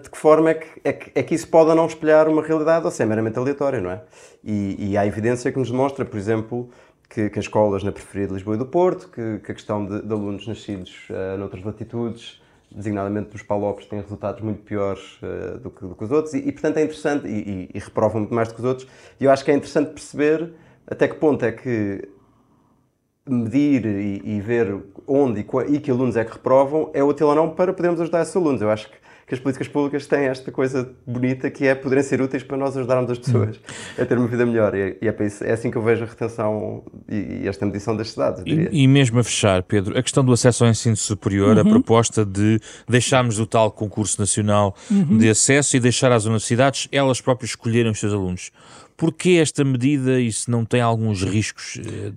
[0.01, 2.41] de que forma é que, é que, é, que, isso pode ou não espelhar uma
[2.41, 4.01] realidade ou se é meramente aleatório, não é?
[4.43, 6.71] E, e há evidência que nos demonstra, por exemplo,
[7.13, 9.85] que, que as escolas na periferia de Lisboa e do Porto, que, que a questão
[9.85, 12.41] de, de alunos nascidos uh, noutras latitudes
[12.73, 16.39] designadamente dos palopes, têm resultados muito piores uh, do, que, do, que, os outros, e,
[16.39, 18.87] e portanto é interessante, e, e, e, reprovam muito mais do que os outros,
[19.19, 20.53] e eu acho que é interessante perceber
[20.87, 22.07] até que ponto é que
[23.27, 27.71] medir e, ver onde e, que alunos é que reprovam é útil ou não para
[27.71, 28.61] podermos ajudar esses alunos.
[28.61, 28.97] Eu acho que
[29.31, 32.75] que as políticas públicas têm esta coisa bonita que é poderem ser úteis para nós
[32.75, 33.57] ajudarmos as pessoas
[33.97, 34.75] a ter uma vida melhor.
[34.75, 38.43] E, é, isso, é assim que eu vejo a retenção e, esta medição das cidades.
[38.45, 41.61] E, e, mesmo a fechar, Pedro, a questão do acesso ao ensino superior, uhum.
[41.61, 42.59] a proposta de
[42.89, 45.17] deixarmos o tal concurso nacional uhum.
[45.17, 48.51] de acesso e deixar as universidades elas próprias escolherem os seus alunos.
[48.97, 51.79] Porquê esta medida e se não tem alguns riscos?
[51.79, 52.11] Eh,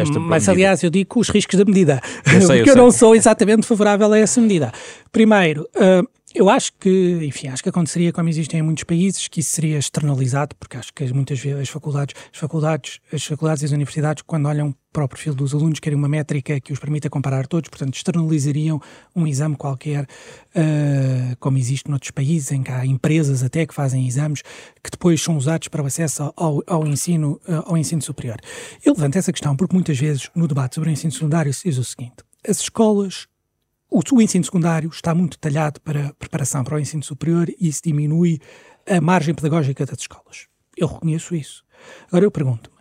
[0.00, 0.52] esta Mas, medida?
[0.52, 3.66] aliás, eu digo os riscos da medida, eu sei, porque eu, eu não sou exatamente
[3.66, 4.72] favorável a essa medida.
[5.12, 9.40] Primeiro, uh, eu acho que, enfim, acho que aconteceria como existem em muitos países, que
[9.40, 13.66] isso seria externalizado, porque acho que muitas vezes as faculdades, as faculdades, as faculdades e
[13.66, 17.08] as universidades, quando olham para o perfil dos alunos, querem uma métrica que os permita
[17.08, 18.80] comparar todos, portanto, externalizariam
[19.14, 24.06] um exame qualquer, uh, como existe noutros países, em que há empresas até que fazem
[24.06, 24.42] exames
[24.82, 28.38] que depois são usados para o acesso ao, ao ensino, uh, ao ensino superior.
[28.84, 31.78] Eu levanto essa questão porque muitas vezes no debate sobre o ensino secundário se diz
[31.78, 32.16] o seguinte:
[32.46, 33.28] as escolas
[33.90, 37.82] o, o ensino secundário está muito talhado para preparação para o ensino superior e isso
[37.84, 38.40] diminui
[38.88, 40.46] a margem pedagógica das escolas.
[40.76, 41.64] Eu reconheço isso.
[42.08, 42.76] Agora eu pergunto-me,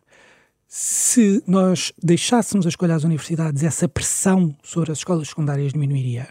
[0.68, 6.28] se nós deixássemos a escolha às universidades, essa pressão sobre as escolas secundárias diminuiria?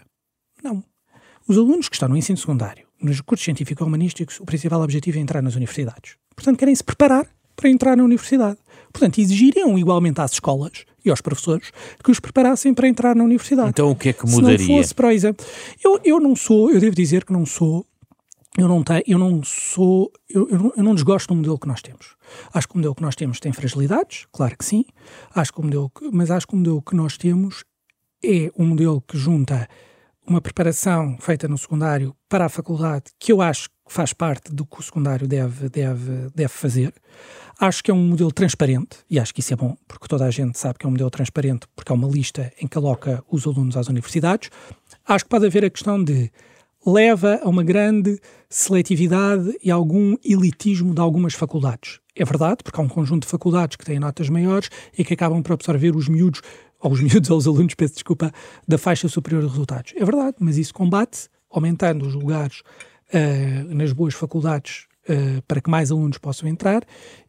[0.63, 0.83] Não.
[1.47, 5.41] Os alunos que estão no ensino secundário, nos cursos científico-humanísticos, o principal objetivo é entrar
[5.41, 6.17] nas universidades.
[6.35, 8.57] Portanto, querem se preparar para entrar na universidade.
[8.91, 11.71] Portanto, exigiriam igualmente às escolas e aos professores
[12.03, 13.69] que os preparassem para entrar na universidade.
[13.69, 14.57] Então, o que é que mudaria?
[14.57, 15.37] Se não fosse para o exame.
[15.83, 17.85] Eu, eu não sou, eu devo dizer que não sou
[18.57, 21.67] eu não, tenho, eu não sou, eu, eu, não, eu não desgosto do modelo que
[21.67, 22.15] nós temos.
[22.53, 24.85] Acho que o modelo que nós temos tem fragilidades, claro que sim,
[25.33, 27.65] acho que o modelo que, mas acho que o modelo que nós temos
[28.23, 29.67] é um modelo que junta
[30.25, 34.65] uma preparação feita no secundário para a faculdade, que eu acho que faz parte do
[34.65, 36.93] que o secundário deve, deve, deve fazer.
[37.59, 40.31] Acho que é um modelo transparente, e acho que isso é bom, porque toda a
[40.31, 43.47] gente sabe que é um modelo transparente, porque é uma lista em que aloca os
[43.47, 44.49] alunos às universidades.
[45.07, 46.31] Acho que pode haver a questão de
[46.85, 48.19] leva a uma grande
[48.49, 51.99] seletividade e algum elitismo de algumas faculdades.
[52.15, 55.41] É verdade, porque há um conjunto de faculdades que têm notas maiores e que acabam
[55.41, 56.41] por absorver os miúdos,
[56.79, 58.31] ou os miúdos ou os alunos, peço desculpa,
[58.67, 59.93] da faixa superior de resultados.
[59.95, 62.61] É verdade, mas isso combate aumentando os lugares
[63.13, 66.83] uh, nas boas faculdades uh, para que mais alunos possam entrar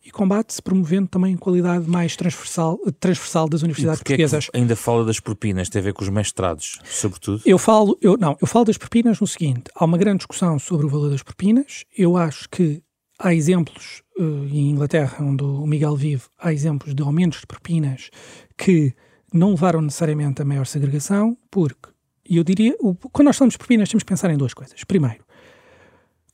[0.04, 4.48] e combate-se promovendo também qualidade mais transversal, transversal das universidades e portuguesas.
[4.52, 7.42] É ainda fala das propinas, tem a ver com os mestrados, sobretudo?
[7.44, 10.86] Eu falo, eu, não, eu falo das propinas no seguinte: há uma grande discussão sobre
[10.86, 11.84] o valor das propinas.
[11.96, 12.82] Eu acho que
[13.18, 18.10] há exemplos, uh, em Inglaterra, onde o Miguel vive, há exemplos de aumentos de propinas
[18.56, 18.94] que
[19.32, 21.90] não levaram necessariamente a maior segregação, porque,
[22.28, 24.82] e eu diria, o, quando nós falamos de propinas, temos que pensar em duas coisas.
[24.84, 25.25] Primeiro,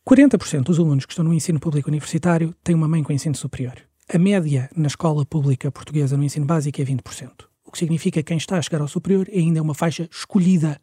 [0.09, 3.74] 40% dos alunos que estão no ensino público universitário têm uma mãe com ensino superior.
[4.12, 7.44] A média na escola pública portuguesa no ensino básico é 20%.
[7.64, 10.80] O que significa que quem está a chegar ao superior é ainda uma faixa escolhida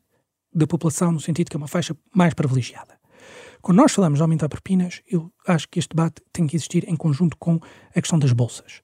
[0.53, 2.97] da população, no sentido que é uma faixa mais privilegiada.
[3.61, 6.95] Quando nós falamos de aumentar propinas, eu acho que este debate tem que existir em
[6.95, 7.59] conjunto com
[7.93, 8.81] a questão das bolsas.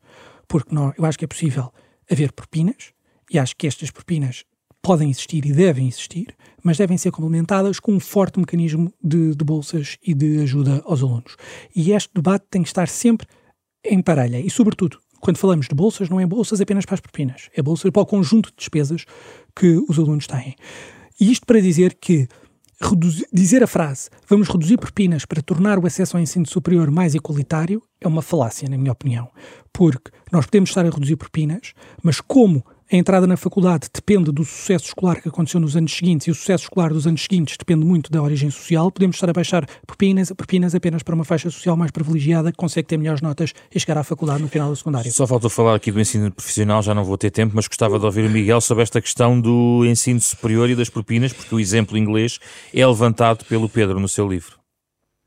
[0.50, 1.74] Porque eu acho que é possível
[2.12, 2.92] haver propinas,
[3.32, 4.44] e acho que estas propinas
[4.86, 6.28] podem existir e devem existir,
[6.64, 11.02] mas devem ser complementadas com um forte mecanismo de, de, bolsas e de ajuda aos
[11.02, 11.36] alunos.
[11.76, 13.26] E este debate tem que estar sempre
[13.84, 17.50] em parelha e, sobretudo, quando falamos de bolsas, não é bolsas apenas para as propinas,
[17.56, 19.06] é bolsas para o conjunto de despesas
[19.56, 20.56] que os alunos têm.
[21.20, 22.28] E isto para dizer que
[22.80, 27.16] reduzir, dizer a frase vamos reduzir propinas para tornar o acesso ao ensino superior mais
[27.16, 29.32] igualitário é uma falácia, na minha opinião.
[29.74, 31.74] Porque nós podemos estar a reduzir propinas,
[32.04, 36.28] mas como a entrada na faculdade depende do sucesso escolar que aconteceu nos anos seguintes
[36.28, 38.92] e o sucesso escolar dos anos seguintes depende muito da origem social.
[38.92, 42.88] Podemos estar a baixar propinas, propinas apenas para uma faixa social mais privilegiada que consegue
[42.88, 45.12] ter melhores notas e chegar à faculdade no final da secundária.
[45.12, 48.06] Só faltou falar aqui do ensino profissional, já não vou ter tempo, mas gostava de
[48.06, 51.98] ouvir o Miguel sobre esta questão do ensino superior e das propinas, porque o exemplo
[51.98, 52.40] inglês
[52.74, 54.58] é levantado pelo Pedro no seu livro.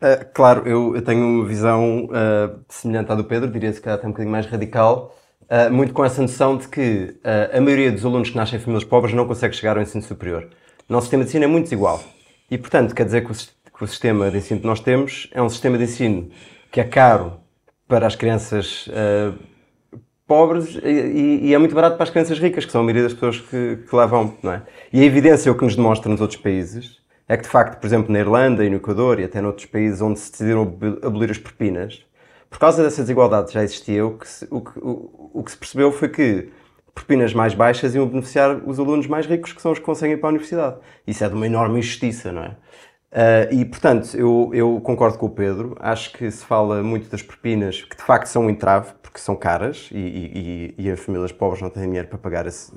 [0.00, 4.06] Uh, claro, eu, eu, tenho uma visão uh, semelhante à do Pedro, diria-se que até
[4.06, 5.12] um bocadinho mais radical.
[5.50, 8.60] Uh, muito com essa noção de que uh, a maioria dos alunos que nascem em
[8.60, 10.46] famílias pobres não consegue chegar ao ensino superior.
[10.86, 12.02] O nosso sistema de ensino é muito desigual.
[12.50, 15.40] E, portanto, quer dizer que o, que o, sistema de ensino que nós temos é
[15.40, 16.30] um sistema de ensino
[16.70, 17.40] que é caro
[17.86, 19.38] para as crianças uh,
[20.26, 23.14] pobres e, e, é muito barato para as crianças ricas, que são a maioria das
[23.14, 24.36] pessoas que, que lá vão.
[24.42, 24.62] Não é?
[24.92, 27.86] E a evidência, o que nos demonstra nos outros países, é que, de facto, por
[27.86, 30.62] exemplo, na Irlanda e no Equador e até noutros países onde se decidiram
[31.02, 32.04] abolir as propinas,
[32.50, 35.56] por causa dessa desigualdade já existia, o que se, o que, o, o que se
[35.56, 36.50] percebeu foi que
[36.94, 40.18] propinas mais baixas iam beneficiar os alunos mais ricos, que são os que conseguem ir
[40.18, 40.76] para a universidade.
[41.06, 42.56] Isso é de uma enorme injustiça, não é?
[43.10, 45.74] Uh, e, portanto, eu, eu, concordo com o Pedro.
[45.80, 49.34] Acho que se fala muito das propinas, que de facto são um entrave, porque são
[49.34, 52.70] caras e, e, e as famílias pobres não têm dinheiro para pagar esse,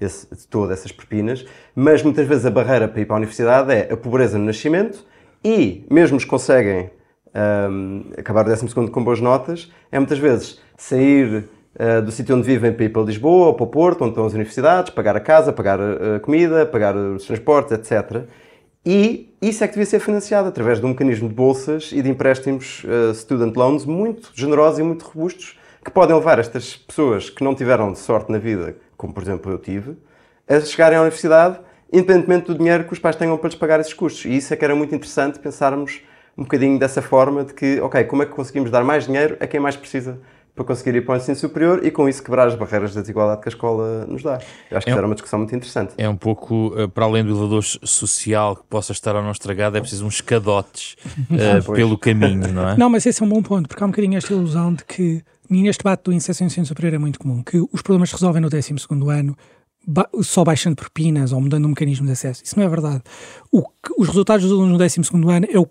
[0.00, 1.44] esse, todas essas propinas.
[1.74, 5.04] Mas muitas vezes a barreira para ir para a universidade é a pobreza no nascimento
[5.44, 6.90] e, mesmo os conseguem
[7.34, 12.46] um, acabar o 12 com boas notas, é muitas vezes sair uh, do sítio onde
[12.46, 15.20] vivem para ir para Lisboa ou para o Porto, onde estão as universidades, pagar a
[15.20, 18.24] casa, pagar a comida, pagar os transportes, etc.
[18.84, 22.08] E isso é que devia ser financiado através de um mecanismo de bolsas e de
[22.08, 27.44] empréstimos uh, student loans muito generosos e muito robustos, que podem levar estas pessoas que
[27.44, 29.96] não tiveram sorte na vida, como por exemplo eu tive,
[30.48, 31.58] a chegarem à universidade,
[31.92, 34.24] independentemente do dinheiro que os pais tenham para lhes pagar esses custos.
[34.24, 36.02] E isso é que era muito interessante pensarmos
[36.38, 39.46] um bocadinho dessa forma de que, ok, como é que conseguimos dar mais dinheiro a
[39.46, 40.20] quem mais precisa
[40.54, 43.40] para conseguir ir para o ensino superior e com isso quebrar as barreiras da desigualdade
[43.42, 44.40] que a escola nos dá.
[44.70, 45.94] Eu acho que é um, era uma discussão muito interessante.
[45.96, 49.76] É um pouco, eh, para além do elevador social que possa estar ou não estragado,
[49.76, 50.96] é preciso uns escadotes
[51.30, 52.76] uh, pelo caminho, não é?
[52.76, 55.22] Não, mas esse é um bom ponto, porque há um bocadinho esta ilusão de que,
[55.48, 58.42] neste debate do acesso ao ensino superior é muito comum, que os problemas se resolvem
[58.42, 58.74] no 12
[59.10, 59.36] ano
[60.22, 62.42] só baixando propinas ou mudando o mecanismo de acesso.
[62.44, 63.02] Isso não é verdade.
[63.50, 63.62] O
[63.96, 65.68] os resultados dos alunos no 12 ano é, o,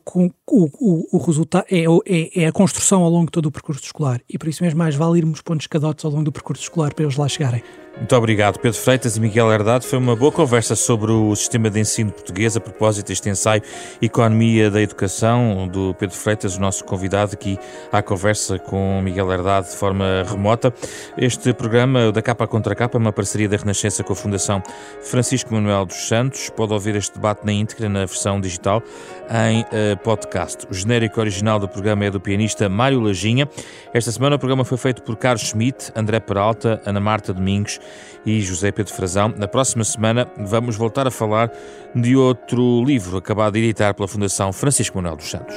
[0.48, 4.22] o, o, resultado, é, é, é, a construção ao longo de todo o percurso escolar.
[4.30, 7.06] E por isso mesmo mais vale irmos pondo escadotes ao longo do percurso escolar para
[7.06, 7.64] eles lá chegarem.
[7.98, 9.88] Muito obrigado, Pedro Freitas e Miguel Herdade.
[9.88, 13.64] Foi uma boa conversa sobre o sistema de ensino português a propósito deste ensaio
[14.00, 17.58] Economia da Educação do Pedro Freitas, o nosso convidado aqui
[17.92, 20.72] à conversa com Miguel Herdade de forma remota.
[21.18, 24.62] Este programa, da Capa Contra Capa, é uma parceria da Renascença com a Fundação
[25.02, 26.52] Francisco Manuel dos Santos.
[26.52, 28.84] Pode ouvir este debate na íntegra na versão digital
[29.50, 30.68] em uh, podcast.
[30.70, 33.50] O genérico original do programa é do pianista Mário Lajinha.
[33.92, 37.80] Esta semana o programa foi feito por Carlos Schmidt, André Peralta, Ana Marta Domingos
[38.26, 39.34] e José Pedro Frazão.
[39.38, 41.52] Na próxima semana vamos voltar a falar
[41.96, 45.56] de outro livro acabado de editar pela Fundação Francisco Manuel dos Santos.